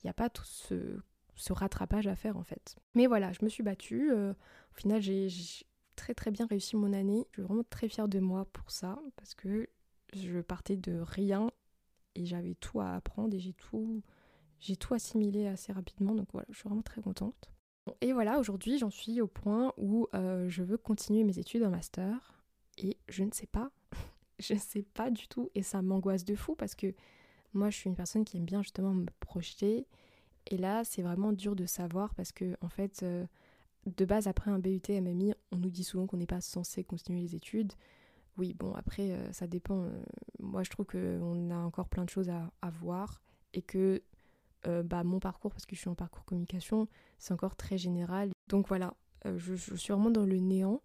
n'y 0.05 0.11
a, 0.11 0.15
pas 0.15 0.31
tout 0.31 0.45
ce, 0.45 1.01
ce, 1.35 1.53
rattrapage 1.53 2.07
à 2.07 2.15
faire 2.15 2.37
en 2.37 2.45
fait. 2.45 2.77
Mais 2.95 3.07
voilà, 3.07 3.33
je 3.33 3.41
me 3.43 3.49
suis 3.49 3.65
battue. 3.65 4.13
Euh, 4.13 4.33
au 4.33 4.75
final, 4.75 5.03
j'ai 5.03 5.29
très 5.97 6.15
très 6.15 6.31
bien 6.31 6.47
réussi 6.47 6.77
mon 6.77 6.93
année. 6.93 7.27
Je 7.31 7.41
suis 7.41 7.43
vraiment 7.43 7.65
très 7.69 7.89
fière 7.89 8.09
de 8.09 8.21
moi 8.21 8.47
pour 8.53 8.71
ça 8.71 8.99
parce 9.17 9.35
que 9.35 9.69
je 10.15 10.41
partais 10.41 10.77
de 10.77 10.99
rien 11.01 11.51
et 12.15 12.25
j'avais 12.25 12.55
tout 12.55 12.81
à 12.81 12.95
apprendre 12.95 13.35
et 13.35 13.39
j'ai 13.41 13.53
tout 13.53 14.03
j'ai 14.61 14.77
tout 14.77 14.95
assimilé 14.95 15.47
assez 15.49 15.73
rapidement 15.73 16.15
donc 16.15 16.29
voilà, 16.33 16.47
je 16.51 16.57
suis 16.59 16.69
vraiment 16.69 16.83
très 16.83 17.03
contente. 17.03 17.51
Et 18.01 18.13
voilà, 18.13 18.39
aujourd'hui 18.39 18.79
j'en 18.79 18.91
suis 18.91 19.21
au 19.21 19.27
point 19.27 19.73
où 19.77 20.09
euh, 20.15 20.49
je 20.49 20.63
veux 20.63 20.79
continuer 20.79 21.25
mes 21.25 21.39
études 21.39 21.63
en 21.63 21.71
master 21.71 22.43
et 22.79 22.97
je 23.09 23.23
ne 23.23 23.31
sais 23.33 23.47
pas, 23.47 23.71
je 24.39 24.55
ne 24.55 24.59
sais 24.59 24.83
pas 24.83 25.11
du 25.11 25.29
tout 25.29 25.51
et 25.55 25.63
ça 25.63 25.83
m'angoisse 25.83 26.25
de 26.25 26.35
fou 26.35 26.55
parce 26.55 26.75
que 26.75 26.95
moi 27.53 27.71
je 27.71 27.77
suis 27.77 27.89
une 27.89 27.97
personne 27.97 28.25
qui 28.25 28.37
aime 28.39 28.45
bien 28.45 28.63
justement 28.63 28.93
me 28.93 29.07
projeter 29.21 29.87
et 30.47 30.57
là 30.57 30.85
c'est 30.85 31.03
vraiment 31.03 31.33
dur 31.33 31.55
de 31.55 31.67
savoir 31.67 32.15
parce 32.15 32.33
que 32.33 32.57
en 32.61 32.69
fait 32.69 33.03
euh, 33.03 33.27
de 33.87 34.05
base, 34.05 34.27
après 34.27 34.51
un 34.51 34.59
BUT 34.59 34.83
MMI, 34.89 35.35
on 35.53 35.57
nous 35.57 35.71
dit 35.71 35.85
souvent 35.85 36.07
qu'on 36.07 36.17
n'est 36.17 36.27
pas 36.27 36.41
censé 36.41 36.85
continuer 36.85 37.21
les 37.21 37.35
études. 37.35 37.73
Oui, 38.39 38.55
bon, 38.55 38.75
après, 38.75 39.13
euh, 39.13 39.33
ça 39.33 39.47
dépend. 39.47 39.85
Euh, 39.85 40.03
moi, 40.41 40.63
je 40.63 40.71
trouve 40.71 40.87
qu'on 40.87 41.51
a 41.51 41.57
encore 41.57 41.89
plein 41.89 42.05
de 42.05 42.11
choses 42.11 42.29
à, 42.29 42.71
voir 42.71 43.23
et 43.55 43.63
que 43.63 44.03
euh, 44.67 44.83
bah, 44.83 45.05
mon 45.05 45.21
parcours, 45.21 45.53
parce 45.53 45.65
que 45.67 45.75
je 45.75 45.81
suis 45.81 45.89
en 45.89 45.95
parcours 45.95 46.25
communication, 46.25 46.89
c'est 47.19 47.33
encore 47.33 47.57
très 47.57 47.79
général. 47.79 48.31
Donc 48.49 48.69
voilà, 48.69 48.95
je, 49.37 49.55
suis 49.55 49.93
vraiment 49.93 50.11
dans 50.11 50.27
le 50.27 50.39
néant, 50.39 50.83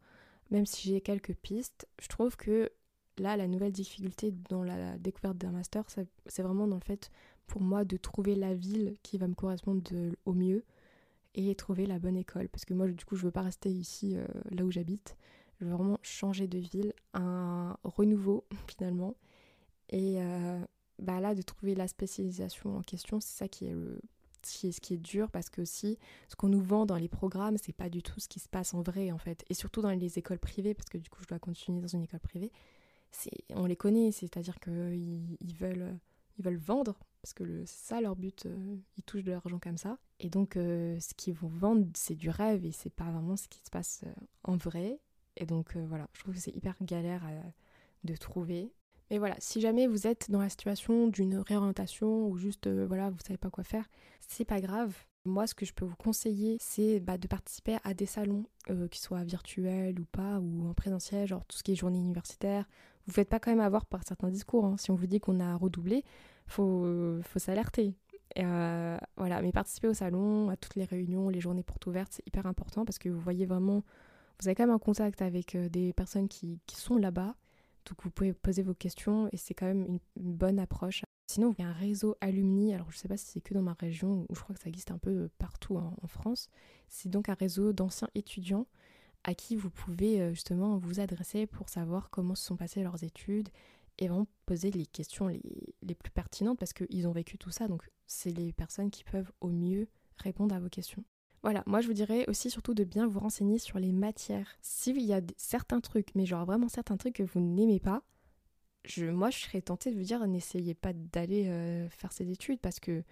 même 0.49 0.65
si 0.65 0.89
j'ai 0.89 1.01
quelques 1.01 1.33
pistes. 1.33 1.87
Je 1.99 2.07
trouve 2.07 2.37
que 2.37 2.71
là, 3.17 3.35
la 3.35 3.47
nouvelle 3.47 3.73
difficulté 3.73 4.31
dans 4.49 4.63
la 4.63 4.97
découverte 4.97 5.37
d'un 5.37 5.51
master, 5.51 5.83
c'est 5.89 6.41
vraiment 6.41 6.67
dans 6.67 6.77
le 6.77 6.83
fait, 6.83 7.11
pour 7.47 7.61
moi, 7.61 7.83
de 7.83 7.97
trouver 7.97 8.35
la 8.35 8.53
ville 8.53 8.95
qui 9.03 9.17
va 9.17 9.27
me 9.27 9.35
correspondre 9.35 9.91
au 10.25 10.33
mieux 10.33 10.63
et 11.35 11.53
trouver 11.55 11.85
la 11.85 11.99
bonne 11.99 12.17
école. 12.17 12.49
Parce 12.49 12.65
que 12.65 12.73
moi, 12.73 12.87
du 12.87 13.05
coup, 13.05 13.15
je 13.15 13.25
veux 13.25 13.31
pas 13.31 13.41
rester 13.41 13.69
ici, 13.69 14.15
euh, 14.17 14.25
là 14.51 14.65
où 14.65 14.71
j'habite. 14.71 15.17
Je 15.59 15.65
veux 15.65 15.71
vraiment 15.71 15.99
changer 16.01 16.47
de 16.47 16.57
ville, 16.57 16.93
un 17.13 17.77
renouveau 17.83 18.45
finalement. 18.67 19.15
Et 19.89 20.21
euh, 20.21 20.59
bah 20.99 21.19
là, 21.19 21.35
de 21.35 21.41
trouver 21.41 21.75
la 21.75 21.87
spécialisation 21.87 22.77
en 22.77 22.81
question, 22.81 23.19
c'est 23.19 23.37
ça 23.37 23.47
qui 23.47 23.65
est, 23.65 23.73
le, 23.73 23.99
ce 24.43 24.79
qui 24.79 24.93
est 24.93 24.97
dur 24.97 25.29
parce 25.29 25.49
que 25.49 25.61
aussi, 25.61 25.97
ce 26.29 26.35
qu'on 26.35 26.49
nous 26.49 26.61
vend 26.61 26.85
dans 26.85 26.95
les 26.95 27.09
programmes, 27.09 27.57
c'est 27.61 27.73
pas 27.73 27.89
du 27.89 28.01
tout 28.01 28.19
ce 28.19 28.27
qui 28.27 28.39
se 28.39 28.49
passe 28.49 28.73
en 28.73 28.81
vrai 28.81 29.11
en 29.11 29.17
fait. 29.17 29.43
Et 29.49 29.53
surtout 29.53 29.81
dans 29.81 29.91
les 29.91 30.17
écoles 30.17 30.39
privées, 30.39 30.73
parce 30.73 30.89
que 30.89 30.97
du 30.97 31.09
coup, 31.09 31.21
je 31.21 31.27
dois 31.27 31.39
continuer 31.39 31.81
dans 31.81 31.87
une 31.87 32.03
école 32.03 32.19
privée. 32.19 32.51
On 33.55 33.65
les 33.65 33.75
connaît, 33.75 34.11
c'est-à-dire 34.11 34.59
qu'ils 34.59 35.37
ils 35.41 35.53
veulent, 35.53 35.97
ils 36.37 36.45
veulent 36.45 36.55
vendre 36.55 36.97
parce 37.21 37.33
que 37.33 37.65
c'est 37.65 37.87
ça 37.87 38.01
leur 38.01 38.15
but, 38.15 38.45
euh, 38.45 38.75
ils 38.97 39.03
touchent 39.03 39.23
de 39.23 39.31
l'argent 39.31 39.59
comme 39.59 39.77
ça. 39.77 39.97
Et 40.19 40.29
donc 40.29 40.57
euh, 40.57 40.99
ce 40.99 41.13
qu'ils 41.13 41.33
vont 41.33 41.49
vendre, 41.49 41.87
c'est 41.93 42.15
du 42.15 42.29
rêve 42.29 42.65
et 42.65 42.71
c'est 42.71 42.89
pas 42.89 43.11
vraiment 43.11 43.37
ce 43.37 43.47
qui 43.47 43.59
se 43.63 43.69
passe 43.69 44.01
euh, 44.05 44.13
en 44.43 44.57
vrai. 44.57 44.99
Et 45.37 45.45
donc 45.45 45.77
voilà, 45.77 46.07
je 46.13 46.21
trouve 46.21 46.33
que 46.33 46.39
c'est 46.39 46.55
hyper 46.55 46.75
galère 46.81 47.23
de 48.03 48.15
trouver. 48.17 48.73
Mais 49.09 49.17
voilà, 49.17 49.35
si 49.39 49.61
jamais 49.61 49.87
vous 49.87 50.05
êtes 50.05 50.29
dans 50.29 50.41
la 50.41 50.49
situation 50.49 51.07
d'une 51.07 51.37
réorientation 51.37 52.27
ou 52.27 52.37
juste 52.37 52.67
voilà, 52.67 53.09
vous 53.09 53.19
savez 53.25 53.37
pas 53.37 53.49
quoi 53.49 53.63
faire, 53.63 53.87
c'est 54.27 54.43
pas 54.43 54.59
grave. 54.59 54.93
Moi, 55.23 55.47
ce 55.47 55.55
que 55.55 55.65
je 55.65 55.73
peux 55.73 55.85
vous 55.85 55.95
conseiller, 55.95 56.57
c'est 56.59 56.99
bah, 56.99 57.17
de 57.17 57.27
participer 57.27 57.77
à 57.85 57.93
des 57.93 58.07
salons, 58.07 58.43
qui 58.89 58.99
soient 58.99 59.23
virtuels 59.23 59.99
ou 59.99 60.05
pas, 60.05 60.39
ou 60.39 60.67
en 60.67 60.73
présentiel, 60.73 61.27
genre 61.27 61.45
tout 61.45 61.57
ce 61.57 61.63
qui 61.63 61.71
est 61.71 61.75
journée 61.75 61.99
universitaire. 61.99 62.67
Vous 63.07 63.13
faites 63.13 63.29
pas 63.29 63.39
quand 63.39 63.51
même 63.51 63.61
avoir 63.61 63.85
par 63.85 64.01
certains 64.05 64.29
discours. 64.29 64.65
Hein. 64.65 64.75
Si 64.77 64.91
on 64.91 64.95
vous 64.95 65.07
dit 65.07 65.19
qu'on 65.19 65.39
a 65.39 65.55
redoublé, 65.55 66.03
faut, 66.45 67.19
faut 67.23 67.39
s'alerter. 67.39 67.95
Euh, 68.39 68.97
voilà, 69.17 69.41
mais 69.41 69.51
participer 69.51 69.87
au 69.87 69.93
salon, 69.93 70.49
à 70.49 70.57
toutes 70.57 70.75
les 70.75 70.85
réunions, 70.85 71.29
les 71.29 71.41
journées 71.41 71.63
portes 71.63 71.85
ouvertes, 71.87 72.13
c'est 72.13 72.27
hyper 72.27 72.45
important 72.45 72.85
parce 72.85 72.99
que 72.99 73.09
vous 73.09 73.19
voyez 73.19 73.45
vraiment, 73.45 73.83
vous 74.39 74.47
avez 74.47 74.55
quand 74.55 74.63
même 74.63 74.75
un 74.75 74.79
contact 74.79 75.21
avec 75.21 75.55
euh, 75.55 75.69
des 75.69 75.93
personnes 75.93 76.27
qui, 76.27 76.59
qui 76.65 76.77
sont 76.77 76.97
là-bas, 76.97 77.35
donc 77.85 78.03
vous 78.03 78.11
pouvez 78.11 78.33
poser 78.33 78.61
vos 78.61 78.73
questions 78.73 79.27
et 79.31 79.37
c'est 79.37 79.53
quand 79.53 79.65
même 79.65 79.85
une, 79.85 79.99
bonne 80.15 80.59
approche. 80.59 81.03
Sinon, 81.27 81.53
il 81.57 81.61
y 81.61 81.65
a 81.65 81.69
un 81.69 81.73
réseau 81.73 82.15
alumni, 82.21 82.73
alors 82.73 82.91
je 82.91 82.97
ne 82.97 82.99
sais 82.99 83.07
pas 83.07 83.17
si 83.17 83.25
c'est 83.25 83.41
que 83.41 83.53
dans 83.53 83.61
ma 83.61 83.73
région 83.73 84.25
ou 84.29 84.35
je 84.35 84.41
crois 84.41 84.55
que 84.55 84.61
ça 84.61 84.69
existe 84.69 84.91
un 84.91 84.97
peu 84.97 85.09
euh, 85.09 85.29
partout 85.37 85.77
en, 85.77 85.95
en 86.01 86.07
France. 86.07 86.49
C'est 86.87 87.09
donc 87.09 87.29
un 87.29 87.33
réseau 87.33 87.73
d'anciens 87.73 88.09
étudiants 88.15 88.67
à 89.23 89.35
qui 89.35 89.55
vous 89.55 89.69
pouvez 89.69 90.33
justement 90.33 90.79
vous 90.79 90.99
adresser 90.99 91.45
pour 91.45 91.69
savoir 91.69 92.09
comment 92.09 92.33
se 92.33 92.43
sont 92.43 92.55
passées 92.55 92.81
leurs 92.81 93.03
études 93.03 93.49
et 93.97 94.07
vraiment 94.07 94.27
poser 94.45 94.71
les 94.71 94.85
questions 94.85 95.27
les, 95.27 95.95
plus 95.95 96.11
pertinentes 96.11 96.59
parce 96.59 96.73
qu'ils 96.73 97.07
ont 97.07 97.11
vécu 97.11 97.37
tout 97.37 97.51
ça. 97.51 97.67
Donc, 97.67 97.89
c'est 98.07 98.31
les 98.31 98.53
personnes 98.53 98.91
qui 98.91 99.03
peuvent 99.03 99.31
au 99.41 99.49
mieux 99.49 99.87
répondre 100.17 100.55
à 100.55 100.59
vos 100.59 100.69
questions. 100.69 101.03
Voilà, 101.43 101.63
moi 101.65 101.81
je 101.81 101.87
vous 101.87 101.93
dirais 101.93 102.25
aussi 102.27 102.51
surtout 102.51 102.75
de 102.75 102.83
bien 102.83 103.07
vous 103.07 103.19
renseigner 103.19 103.57
sur 103.57 103.79
les 103.79 103.91
matières. 103.91 104.57
S'il 104.61 105.01
y 105.01 105.11
a 105.11 105.21
certains 105.37 105.81
trucs, 105.81 106.13
mais 106.13 106.25
genre 106.27 106.45
vraiment 106.45 106.69
certains 106.69 106.97
trucs 106.97 107.15
que 107.15 107.23
vous 107.23 107.39
n'aimez 107.39 107.79
pas, 107.79 108.03
je, 108.85 109.05
moi 109.05 109.31
je 109.31 109.39
serais 109.39 109.61
tentée 109.61 109.91
de 109.91 109.95
vous 109.97 110.03
dire 110.03 110.25
n'essayez 110.27 110.75
pas 110.75 110.93
d'aller 110.93 111.47
euh, 111.47 111.89
faire 111.89 112.11
ces 112.13 112.29
études 112.29 112.59
parce 112.59 112.79
que 112.79 113.03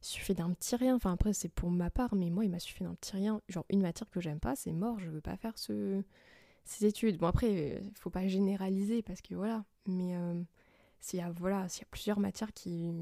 suffit 0.00 0.34
d'un 0.34 0.52
petit 0.52 0.74
rien. 0.76 0.96
Enfin 0.96 1.12
après 1.12 1.34
c'est 1.34 1.50
pour 1.50 1.70
ma 1.70 1.90
part, 1.90 2.14
mais 2.14 2.30
moi 2.30 2.46
il 2.46 2.50
m'a 2.50 2.60
suffi 2.60 2.82
d'un 2.82 2.94
petit 2.94 3.14
rien. 3.14 3.42
Genre 3.50 3.66
une 3.68 3.82
matière 3.82 4.08
que 4.08 4.20
j'aime 4.20 4.40
pas, 4.40 4.56
c'est 4.56 4.72
mort, 4.72 4.98
je 4.98 5.10
veux 5.10 5.20
pas 5.20 5.36
faire 5.36 5.58
ce, 5.58 6.02
ces 6.66 6.86
études. 6.86 7.18
Bon 7.18 7.26
après, 7.26 7.80
il 7.82 7.98
faut 7.98 8.10
pas 8.10 8.26
généraliser 8.26 9.02
parce 9.02 9.22
que 9.22 9.34
voilà, 9.34 9.64
mais 9.86 10.16
euh, 10.16 10.42
s'il 11.00 11.18
y 11.18 11.22
a 11.22 11.30
voilà, 11.30 11.68
s'il 11.68 11.82
y 11.82 11.84
a 11.84 11.88
plusieurs 11.90 12.20
matières 12.20 12.52
qui 12.52 12.92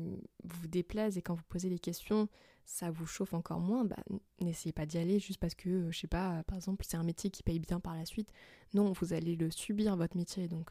vous 0.45 0.69
déplaisent 0.69 1.19
et 1.19 1.23
quand 1.23 1.35
vous 1.35 1.45
posez 1.49 1.69
les 1.69 1.79
questions, 1.79 2.29
ça 2.65 2.91
vous 2.91 3.07
chauffe 3.07 3.35
encore 3.35 3.61
moins, 3.61 3.85
bah, 3.85 3.97
n'essayez 4.41 4.73
pas 4.73 4.87
d'y 4.87 4.99
aller 4.99 5.19
juste 5.19 5.41
parce 5.41 5.55
que 5.55 5.69
euh, 5.69 5.91
je 5.91 5.99
sais 6.01 6.07
pas, 6.07 6.43
par 6.45 6.57
exemple, 6.57 6.85
c'est 6.89 6.97
un 6.97 7.03
métier 7.03 7.31
qui 7.31 7.43
paye 7.43 7.59
bien 7.59 7.81
par 7.81 7.95
la 7.95 8.05
suite. 8.05 8.31
Non, 8.75 8.93
vous 8.93 9.13
allez 9.13 9.37
le 9.37 9.51
subir 9.51 9.97
votre 9.97 10.17
métier 10.17 10.49
donc 10.49 10.71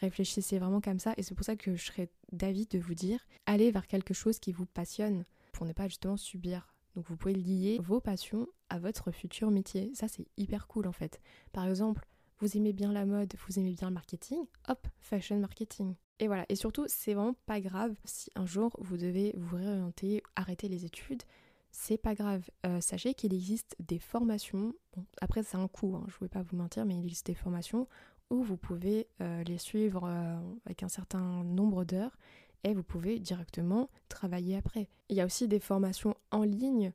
réfléchissez 0.00 0.58
vraiment 0.58 0.80
comme 0.80 0.98
ça 0.98 1.14
et 1.16 1.22
c'est 1.22 1.34
pour 1.36 1.46
ça 1.46 1.56
que 1.56 1.76
je 1.76 1.84
serais 1.84 2.10
d'avis 2.32 2.66
de 2.66 2.80
vous 2.80 2.94
dire 2.94 3.24
allez 3.46 3.70
vers 3.70 3.86
quelque 3.86 4.12
chose 4.12 4.40
qui 4.40 4.52
vous 4.52 4.66
passionne 4.66 5.24
pour 5.52 5.66
ne 5.66 5.72
pas 5.72 5.86
justement 5.86 6.16
subir 6.16 6.74
donc 6.94 7.06
vous 7.08 7.16
pouvez 7.16 7.34
lier 7.34 7.80
vos 7.82 8.00
passions 8.00 8.46
à 8.68 8.78
votre 8.78 9.10
futur 9.10 9.50
métier. 9.50 9.90
Ça 9.94 10.08
c'est 10.08 10.26
hyper 10.36 10.66
cool 10.66 10.86
en 10.86 10.92
fait. 10.92 11.20
Par 11.52 11.66
exemple, 11.66 12.06
vous 12.44 12.58
aimez 12.58 12.74
bien 12.74 12.92
la 12.92 13.06
mode, 13.06 13.32
vous 13.46 13.58
aimez 13.58 13.72
bien 13.72 13.88
le 13.88 13.94
marketing, 13.94 14.38
hop, 14.68 14.86
fashion 14.98 15.38
marketing. 15.38 15.94
Et 16.18 16.26
voilà, 16.26 16.44
et 16.50 16.56
surtout, 16.56 16.84
c'est 16.88 17.14
vraiment 17.14 17.34
pas 17.46 17.58
grave 17.58 17.96
si 18.04 18.30
un 18.34 18.44
jour 18.44 18.76
vous 18.80 18.98
devez 18.98 19.32
vous 19.34 19.56
réorienter, 19.56 20.22
arrêter 20.36 20.68
les 20.68 20.84
études, 20.84 21.22
c'est 21.70 21.96
pas 21.96 22.14
grave. 22.14 22.44
Euh, 22.66 22.82
sachez 22.82 23.14
qu'il 23.14 23.32
existe 23.32 23.76
des 23.80 23.98
formations, 23.98 24.74
après 25.22 25.42
c'est 25.42 25.56
un 25.56 25.68
coût, 25.68 25.96
hein, 25.96 26.04
je 26.08 26.16
ne 26.16 26.20
vais 26.20 26.28
pas 26.28 26.42
vous 26.42 26.56
mentir, 26.58 26.84
mais 26.84 26.94
il 26.94 27.04
existe 27.04 27.28
des 27.28 27.34
formations 27.34 27.88
où 28.28 28.42
vous 28.42 28.58
pouvez 28.58 29.08
euh, 29.22 29.42
les 29.44 29.56
suivre 29.56 30.04
euh, 30.04 30.36
avec 30.66 30.82
un 30.82 30.88
certain 30.88 31.44
nombre 31.44 31.84
d'heures 31.84 32.18
et 32.62 32.74
vous 32.74 32.82
pouvez 32.82 33.20
directement 33.20 33.88
travailler 34.10 34.58
après. 34.58 34.90
Il 35.08 35.16
y 35.16 35.22
a 35.22 35.24
aussi 35.24 35.48
des 35.48 35.60
formations 35.60 36.14
en 36.30 36.42
ligne, 36.42 36.92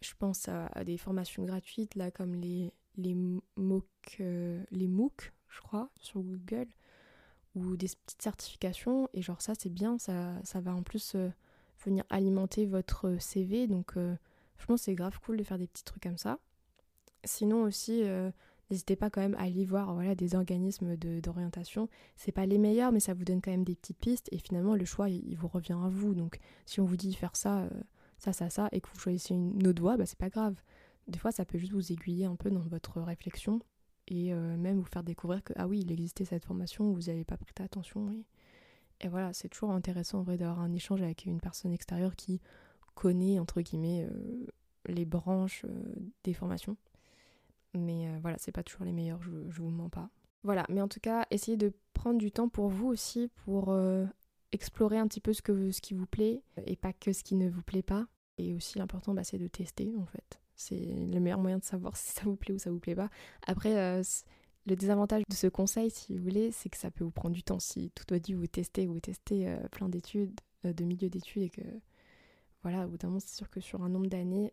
je 0.00 0.14
pense 0.18 0.48
à 0.48 0.82
des 0.84 0.96
formations 0.96 1.44
gratuites 1.44 1.94
là 1.94 2.10
comme 2.10 2.34
les 2.34 2.72
les 3.00 3.16
MOOC, 3.56 3.84
euh, 4.20 4.62
les 4.70 4.88
MOOC, 4.88 5.32
je 5.48 5.60
crois, 5.60 5.90
sur 6.00 6.20
Google, 6.20 6.68
ou 7.54 7.76
des 7.76 7.88
petites 7.88 8.22
certifications. 8.22 9.08
Et 9.14 9.22
genre 9.22 9.42
ça, 9.42 9.54
c'est 9.58 9.70
bien, 9.70 9.98
ça, 9.98 10.34
ça 10.44 10.60
va 10.60 10.74
en 10.74 10.82
plus 10.82 11.14
euh, 11.14 11.30
venir 11.84 12.04
alimenter 12.10 12.66
votre 12.66 13.16
CV. 13.18 13.66
Donc, 13.66 13.96
euh, 13.96 14.14
je 14.58 14.66
pense 14.66 14.82
c'est 14.82 14.94
grave 14.94 15.18
cool 15.20 15.36
de 15.36 15.42
faire 15.42 15.58
des 15.58 15.66
petits 15.66 15.84
trucs 15.84 16.02
comme 16.02 16.18
ça. 16.18 16.38
Sinon 17.24 17.62
aussi, 17.62 18.02
N'hésitez 18.70 18.94
pas 18.94 19.10
quand 19.10 19.20
même 19.20 19.34
à 19.34 19.42
aller 19.42 19.64
voir 19.64 19.92
voilà, 19.94 20.14
des 20.14 20.36
organismes 20.36 20.96
d'orientation. 20.96 21.88
C'est 22.16 22.30
pas 22.30 22.46
les 22.46 22.56
meilleurs, 22.56 22.92
mais 22.92 23.00
ça 23.00 23.14
vous 23.14 23.24
donne 23.24 23.40
quand 23.40 23.50
même 23.50 23.64
des 23.64 23.74
petites 23.74 23.98
pistes. 23.98 24.28
Et 24.30 24.38
finalement, 24.38 24.76
le 24.76 24.84
choix, 24.84 25.08
il, 25.08 25.36
vous 25.36 25.48
revient 25.48 25.76
à 25.84 25.88
vous. 25.88 26.14
Donc, 26.14 26.38
si 26.66 26.80
on 26.80 26.84
vous 26.84 26.96
dit 26.96 27.12
faire 27.12 27.34
ça, 27.34 27.62
euh, 27.62 27.70
ça, 28.18 28.32
ça, 28.32 28.48
ça, 28.48 28.68
et 28.70 28.80
que 28.80 28.88
vous 28.92 29.00
choisissez 29.00 29.34
une 29.34 29.66
autre 29.66 29.82
voie, 29.82 29.96
bah, 29.96 30.06
c'est 30.06 30.18
pas 30.18 30.30
grave. 30.30 30.54
Des 31.08 31.18
fois, 31.18 31.32
ça 31.32 31.44
peut 31.44 31.58
juste 31.58 31.72
vous 31.72 31.92
aiguiller 31.92 32.26
un 32.26 32.36
peu 32.36 32.50
dans 32.50 32.60
votre 32.60 33.00
réflexion 33.00 33.60
et 34.08 34.32
euh, 34.32 34.56
même 34.56 34.78
vous 34.78 34.84
faire 34.84 35.02
découvrir 35.02 35.42
que, 35.42 35.52
ah 35.56 35.66
oui, 35.66 35.80
il 35.80 35.92
existait 35.92 36.24
cette 36.24 36.44
formation, 36.44 36.92
vous 36.92 37.02
n'avez 37.02 37.24
pas 37.24 37.36
prêté 37.36 37.62
attention. 37.62 38.10
Et, 39.00 39.08
voilà, 39.08 39.32
c'est 39.32 39.48
toujours 39.48 39.70
intéressant 39.72 40.20
en 40.20 40.22
vrai 40.22 40.36
d'avoir 40.36 40.60
un 40.60 40.72
échange 40.72 41.02
avec 41.02 41.24
une 41.24 41.40
personne 41.40 41.72
extérieure 41.72 42.16
qui 42.16 42.40
connaît, 42.94 43.38
entre 43.38 43.60
guillemets, 43.62 44.06
euh, 44.10 44.46
les 44.86 45.04
branches 45.04 45.64
des 46.24 46.34
formations. 46.34 46.76
Mais 47.74 48.08
euh, 48.08 48.18
voilà, 48.20 48.36
c'est 48.38 48.52
pas 48.52 48.62
toujours 48.62 48.84
les 48.84 48.92
meilleurs, 48.92 49.22
je, 49.22 49.30
je 49.48 49.62
vous 49.62 49.70
mens 49.70 49.88
pas. 49.88 50.10
Voilà, 50.42 50.64
mais 50.68 50.80
en 50.80 50.88
tout 50.88 51.00
cas, 51.00 51.26
essayez 51.30 51.56
de 51.56 51.72
prendre 51.92 52.18
du 52.18 52.32
temps 52.32 52.48
pour 52.48 52.68
vous 52.68 52.86
aussi, 52.86 53.28
pour 53.44 53.70
euh, 53.70 54.06
explorer 54.52 54.98
un 54.98 55.06
petit 55.06 55.20
peu 55.20 55.32
ce, 55.32 55.42
que, 55.42 55.70
ce 55.70 55.80
qui 55.80 55.94
vous 55.94 56.06
plaît 56.06 56.42
et 56.66 56.76
pas 56.76 56.92
que 56.92 57.12
ce 57.12 57.22
qui 57.22 57.34
ne 57.34 57.48
vous 57.48 57.62
plaît 57.62 57.82
pas. 57.82 58.06
Et 58.38 58.54
aussi, 58.54 58.78
l'important, 58.78 59.14
bah, 59.14 59.24
c'est 59.24 59.38
de 59.38 59.48
tester 59.48 59.94
en 59.98 60.06
fait. 60.06 60.40
C'est 60.60 60.76
le 60.76 61.20
meilleur 61.20 61.38
moyen 61.38 61.58
de 61.58 61.64
savoir 61.64 61.96
si 61.96 62.12
ça 62.12 62.22
vous 62.24 62.36
plaît 62.36 62.54
ou 62.54 62.58
ça 62.58 62.70
vous 62.70 62.78
plaît 62.78 62.94
pas. 62.94 63.10
Après, 63.46 63.76
euh, 63.76 64.02
le 64.66 64.76
désavantage 64.76 65.22
de 65.28 65.34
ce 65.34 65.46
conseil, 65.46 65.90
si 65.90 66.16
vous 66.16 66.22
voulez, 66.22 66.52
c'est 66.52 66.68
que 66.68 66.78
ça 66.78 66.90
peut 66.90 67.04
vous 67.04 67.10
prendre 67.10 67.34
du 67.34 67.42
temps. 67.42 67.60
Si 67.60 67.90
tout 67.94 68.04
doit 68.06 68.18
dit 68.18 68.34
vous 68.34 68.46
testez, 68.46 68.86
vous 68.86 69.00
testez 69.00 69.56
plein 69.72 69.88
d'études, 69.88 70.38
de 70.64 70.84
milieux 70.84 71.08
d'études 71.08 71.42
et 71.42 71.50
que 71.50 71.62
voilà, 72.62 72.86
au 72.86 72.90
bout 72.90 72.98
d'un 72.98 73.08
moment, 73.08 73.20
c'est 73.20 73.36
sûr 73.36 73.48
que 73.48 73.60
sur 73.60 73.82
un 73.82 73.88
nombre 73.88 74.08
d'années, 74.08 74.52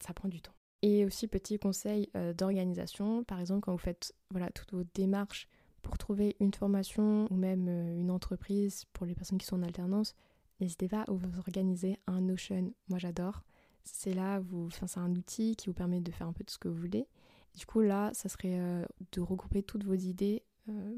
ça 0.00 0.14
prend 0.14 0.28
du 0.28 0.40
temps. 0.40 0.54
Et 0.86 1.06
aussi 1.06 1.28
petit 1.28 1.58
conseil 1.58 2.10
euh, 2.14 2.34
d'organisation, 2.34 3.24
par 3.24 3.40
exemple 3.40 3.60
quand 3.60 3.72
vous 3.72 3.78
faites 3.78 4.14
voilà, 4.30 4.50
toutes 4.50 4.74
vos 4.74 4.84
démarches 4.94 5.48
pour 5.80 5.96
trouver 5.96 6.36
une 6.40 6.52
formation 6.52 7.26
ou 7.30 7.36
même 7.36 7.68
euh, 7.68 7.98
une 7.98 8.10
entreprise 8.10 8.84
pour 8.92 9.06
les 9.06 9.14
personnes 9.14 9.38
qui 9.38 9.46
sont 9.46 9.56
en 9.56 9.62
alternance, 9.62 10.14
n'hésitez 10.60 10.88
pas 10.88 11.00
à 11.00 11.10
vous 11.10 11.38
organiser 11.38 11.98
un 12.06 12.20
Notion. 12.20 12.74
Moi 12.90 12.98
j'adore. 12.98 13.44
C'est 13.84 14.14
là, 14.14 14.40
vous, 14.40 14.66
enfin, 14.66 14.86
c'est 14.86 15.00
un 15.00 15.14
outil 15.14 15.56
qui 15.56 15.66
vous 15.68 15.74
permet 15.74 16.00
de 16.00 16.10
faire 16.10 16.26
un 16.26 16.32
peu 16.32 16.44
tout 16.44 16.54
ce 16.54 16.58
que 16.58 16.68
vous 16.68 16.80
voulez. 16.80 17.06
Du 17.54 17.66
coup 17.66 17.80
là, 17.80 18.10
ça 18.14 18.28
serait 18.28 18.58
euh, 18.58 18.84
de 19.12 19.20
regrouper 19.20 19.62
toutes 19.62 19.84
vos 19.84 19.94
idées, 19.94 20.42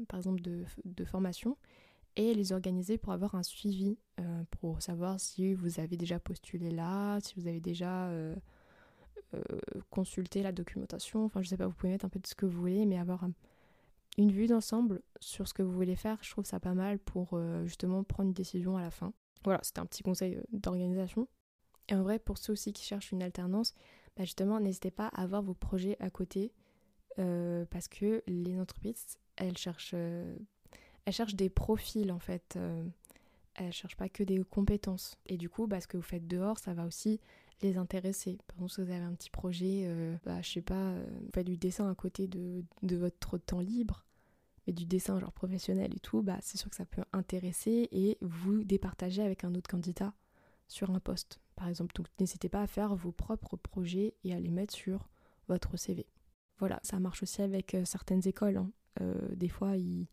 par 0.07 0.17
exemple 0.17 0.41
de, 0.41 0.63
de, 0.85 1.05
formation, 1.05 1.57
et 2.15 2.33
les 2.33 2.53
organiser 2.53 2.97
pour 2.97 3.11
avoir 3.11 3.35
un 3.35 3.43
suivi, 3.43 3.97
pour 4.49 4.81
savoir 4.81 5.19
si 5.19 5.53
vous 5.53 5.81
avez 5.81 5.97
déjà 5.97 6.19
postulé 6.19 6.71
là, 6.71 7.19
si 7.19 7.35
vous 7.35 7.47
avez 7.47 7.59
déjà 7.59 8.09
euh, 9.33 9.41
consulter 9.89 10.41
la 10.41 10.53
documentation, 10.53 11.25
enfin 11.25 11.41
je 11.41 11.49
sais 11.49 11.57
pas, 11.57 11.67
vous 11.67 11.73
pouvez 11.73 11.91
mettre 11.91 12.05
un 12.05 12.09
peu 12.09 12.19
de 12.19 12.27
ce 12.27 12.33
que 12.33 12.45
vous 12.45 12.57
voulez, 12.57 12.85
mais 12.85 12.97
avoir 12.97 13.27
une 14.17 14.31
vue 14.31 14.47
d'ensemble 14.47 15.01
sur 15.19 15.49
ce 15.49 15.53
que 15.53 15.61
vous 15.61 15.71
voulez 15.71 15.97
faire, 15.97 16.17
je 16.21 16.31
trouve 16.31 16.45
ça 16.45 16.61
pas 16.61 16.73
mal 16.73 16.97
pour 16.97 17.31
euh, 17.33 17.65
justement 17.65 18.03
prendre 18.05 18.29
une 18.29 18.33
décision 18.33 18.77
à 18.77 18.81
la 18.81 18.89
fin. 18.89 19.11
Voilà, 19.43 19.59
c'était 19.63 19.79
un 19.79 19.85
petit 19.85 20.03
conseil 20.03 20.35
euh, 20.35 20.43
d'organisation. 20.51 21.27
Et 21.89 21.95
en 21.95 22.03
vrai, 22.03 22.19
pour 22.19 22.37
ceux 22.37 22.53
aussi 22.53 22.73
qui 22.73 22.83
cherchent 22.83 23.11
une 23.11 23.23
alternance, 23.23 23.73
bah 24.15 24.23
justement, 24.23 24.59
n'hésitez 24.59 24.91
pas 24.91 25.07
à 25.07 25.21
avoir 25.23 25.41
vos 25.41 25.53
projets 25.53 25.97
à 25.99 26.09
côté, 26.09 26.51
parce 27.15 27.87
que 27.87 28.23
les 28.27 28.59
entreprises, 28.59 29.17
elles 29.37 29.57
cherchent, 29.57 29.93
elles 29.93 31.13
cherchent 31.13 31.35
des 31.35 31.49
profils 31.49 32.11
en 32.11 32.19
fait. 32.19 32.59
elles 33.55 33.73
cherchent 33.73 33.97
pas 33.97 34.09
que 34.09 34.23
des 34.23 34.43
compétences. 34.43 35.17
Et 35.25 35.37
du 35.37 35.49
coup, 35.49 35.67
bah, 35.67 35.81
ce 35.81 35.87
que 35.87 35.97
vous 35.97 36.03
faites 36.03 36.27
dehors, 36.27 36.59
ça 36.59 36.73
va 36.73 36.85
aussi 36.85 37.19
les 37.61 37.77
intéresser. 37.77 38.37
Par 38.47 38.57
exemple, 38.57 38.71
si 38.71 38.81
vous 38.81 38.91
avez 38.91 39.03
un 39.03 39.13
petit 39.13 39.29
projet, 39.29 39.83
euh, 39.85 40.15
bah, 40.25 40.41
je 40.41 40.49
sais 40.51 40.61
pas, 40.61 40.75
euh, 40.75 41.05
vous 41.21 41.31
faites 41.33 41.45
du 41.45 41.57
dessin 41.57 41.89
à 41.89 41.95
côté 41.95 42.27
de, 42.27 42.63
de 42.83 42.95
votre 42.95 43.37
temps 43.37 43.59
libre, 43.59 44.05
mais 44.65 44.73
du 44.73 44.85
dessin 44.85 45.19
genre 45.19 45.31
professionnel 45.31 45.93
et 45.95 45.99
tout, 45.99 46.21
bah, 46.21 46.37
c'est 46.41 46.57
sûr 46.57 46.69
que 46.69 46.75
ça 46.75 46.85
peut 46.85 47.03
intéresser 47.13 47.87
et 47.91 48.17
vous 48.21 48.63
départager 48.63 49.23
avec 49.23 49.43
un 49.43 49.55
autre 49.55 49.69
candidat 49.69 50.13
sur 50.67 50.91
un 50.91 50.99
poste, 50.99 51.39
par 51.57 51.67
exemple. 51.67 51.93
Donc 51.95 52.07
n'hésitez 52.19 52.47
pas 52.47 52.61
à 52.61 52.67
faire 52.67 52.95
vos 52.95 53.11
propres 53.11 53.57
projets 53.57 54.15
et 54.23 54.33
à 54.33 54.39
les 54.39 54.51
mettre 54.51 54.73
sur 54.73 55.09
votre 55.49 55.75
CV. 55.77 56.05
Voilà, 56.59 56.79
ça 56.83 56.99
marche 56.99 57.23
aussi 57.23 57.41
avec 57.41 57.75
euh, 57.75 57.83
certaines 57.83 58.25
écoles. 58.27 58.57
Hein. 58.57 58.71
des 59.35 59.49
fois, 59.49 59.75
il, 59.77 60.07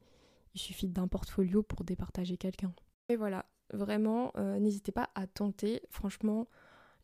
suffit 0.56 0.88
d'un 0.88 1.08
portfolio 1.08 1.62
pour 1.62 1.84
départager 1.84 2.36
quelqu'un. 2.36 2.72
Et 3.08 3.16
voilà, 3.16 3.44
vraiment, 3.72 4.32
n'hésitez 4.36 4.92
pas 4.92 5.10
à 5.16 5.26
tenter. 5.26 5.82
Franchement, 5.90 6.46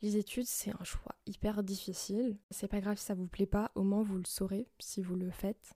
les 0.02 0.16
études, 0.16 0.46
c'est 0.46 0.70
un 0.70 0.84
choix 0.84 1.14
hyper 1.26 1.62
difficile. 1.62 2.38
C'est 2.50 2.68
pas 2.68 2.80
grave 2.80 2.96
si 2.96 3.04
ça 3.04 3.14
vous 3.14 3.26
plaît 3.26 3.46
pas, 3.46 3.70
au 3.74 3.82
moins 3.82 4.02
vous 4.02 4.16
le 4.16 4.24
saurez 4.24 4.66
si 4.78 5.02
vous 5.02 5.14
le 5.14 5.30
faites. 5.30 5.74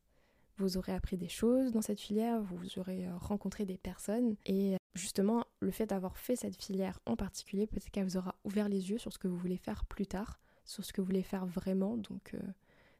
Vous 0.56 0.76
aurez 0.76 0.92
appris 0.92 1.16
des 1.16 1.28
choses 1.28 1.72
dans 1.72 1.82
cette 1.82 2.00
filière, 2.00 2.40
vous 2.40 2.78
aurez 2.78 3.06
euh, 3.06 3.16
rencontré 3.16 3.66
des 3.66 3.76
personnes 3.76 4.36
et 4.46 4.74
euh, 4.74 4.78
justement 4.94 5.44
le 5.60 5.70
fait 5.70 5.86
d'avoir 5.86 6.16
fait 6.16 6.36
cette 6.36 6.56
filière 6.56 7.00
en 7.06 7.16
particulier, 7.16 7.66
peut-être 7.66 7.90
qu'elle 7.90 8.04
vous 8.04 8.16
aura 8.16 8.34
ouvert 8.44 8.68
les 8.68 8.90
yeux 8.90 8.98
sur 8.98 9.12
ce 9.12 9.18
que 9.18 9.28
vous 9.28 9.36
voulez 9.36 9.56
faire 9.56 9.84
plus 9.84 10.06
tard, 10.06 10.40
sur 10.64 10.84
ce 10.84 10.92
que 10.92 11.00
vous 11.00 11.06
voulez 11.06 11.22
faire 11.22 11.46
vraiment. 11.46 11.96
Donc 11.96 12.34
euh, 12.34 12.38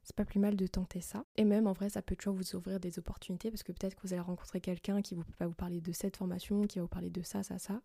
c'est 0.03 0.17
pas 0.17 0.25
plus 0.25 0.41
mal 0.41 0.57
de 0.57 0.67
tenter 0.67 1.01
ça. 1.01 1.25
Et 1.37 1.45
même 1.45 1.67
en 1.67 1.73
vrai, 1.73 1.89
ça 1.89 2.03
peut 2.03 2.17
toujours 2.17 2.35
vous 2.35 2.57
ouvrir 2.57 2.81
des 2.81 2.99
opportunités 2.99 3.51
parce 3.51 3.63
que 3.63 3.73
peut-être 3.73 3.95
que 3.95 4.03
vous 4.07 4.13
allez 4.13 4.23
rencontrer 4.23 4.61
quelqu'un 4.61 5.03
qui 5.03 5.15
va 5.39 5.47
vous 5.47 5.55
parler 5.55 5.81
de 5.81 5.93
cette 5.93 6.17
formation, 6.17 6.63
qui 6.63 6.79
va 6.79 6.83
vous 6.83 6.89
parler 6.89 7.11
de 7.11 7.23
ça, 7.23 7.43
ça, 7.43 7.59
ça. 7.59 7.81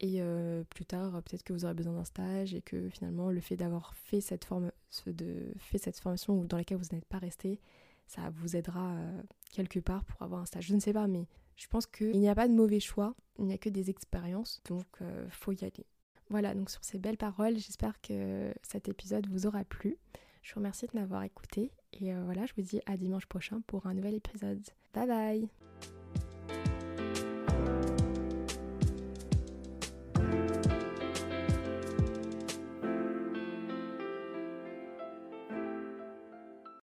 Et 0.00 0.20
euh, 0.20 0.62
plus 0.64 0.84
tard, 0.84 1.22
peut-être 1.22 1.42
que 1.42 1.52
vous 1.52 1.64
aurez 1.64 1.74
besoin 1.74 1.94
d'un 1.94 2.04
stage 2.04 2.52
et 2.52 2.60
que 2.60 2.88
finalement, 2.90 3.30
le 3.30 3.40
fait 3.40 3.56
d'avoir 3.56 3.94
fait 3.94 4.20
cette, 4.20 4.44
forme, 4.44 4.70
de, 5.06 5.52
fait 5.56 5.78
cette 5.78 5.98
formation 5.98 6.44
dans 6.44 6.58
laquelle 6.58 6.76
vous 6.76 6.94
n'êtes 6.94 7.06
pas 7.06 7.18
resté, 7.18 7.60
ça 8.06 8.28
vous 8.30 8.56
aidera 8.56 8.92
euh, 8.92 9.22
quelque 9.52 9.80
part 9.80 10.04
pour 10.04 10.22
avoir 10.22 10.42
un 10.42 10.46
stage. 10.46 10.66
Je 10.66 10.74
ne 10.74 10.80
sais 10.80 10.92
pas, 10.92 11.06
mais 11.06 11.26
je 11.56 11.66
pense 11.68 11.86
qu'il 11.86 12.18
n'y 12.18 12.28
a 12.28 12.34
pas 12.34 12.48
de 12.48 12.54
mauvais 12.54 12.80
choix, 12.80 13.14
il 13.38 13.46
n'y 13.46 13.54
a 13.54 13.58
que 13.58 13.68
des 13.68 13.90
expériences, 13.90 14.62
donc 14.68 14.86
euh, 15.02 15.26
faut 15.30 15.52
y 15.52 15.64
aller. 15.64 15.86
Voilà, 16.28 16.54
donc 16.54 16.70
sur 16.70 16.84
ces 16.84 16.98
belles 16.98 17.16
paroles, 17.16 17.56
j'espère 17.56 18.00
que 18.00 18.52
cet 18.62 18.88
épisode 18.88 19.28
vous 19.28 19.46
aura 19.46 19.64
plu. 19.64 19.96
Je 20.42 20.52
vous 20.54 20.60
remercie 20.60 20.86
de 20.86 20.98
m'avoir 20.98 21.22
écouté 21.22 21.72
et 21.92 22.12
voilà, 22.14 22.46
je 22.46 22.52
vous 22.56 22.62
dis 22.62 22.80
à 22.86 22.96
dimanche 22.96 23.26
prochain 23.26 23.62
pour 23.66 23.86
un 23.86 23.94
nouvel 23.94 24.14
épisode. 24.14 24.62
Bye 24.92 25.06
bye 25.06 26.05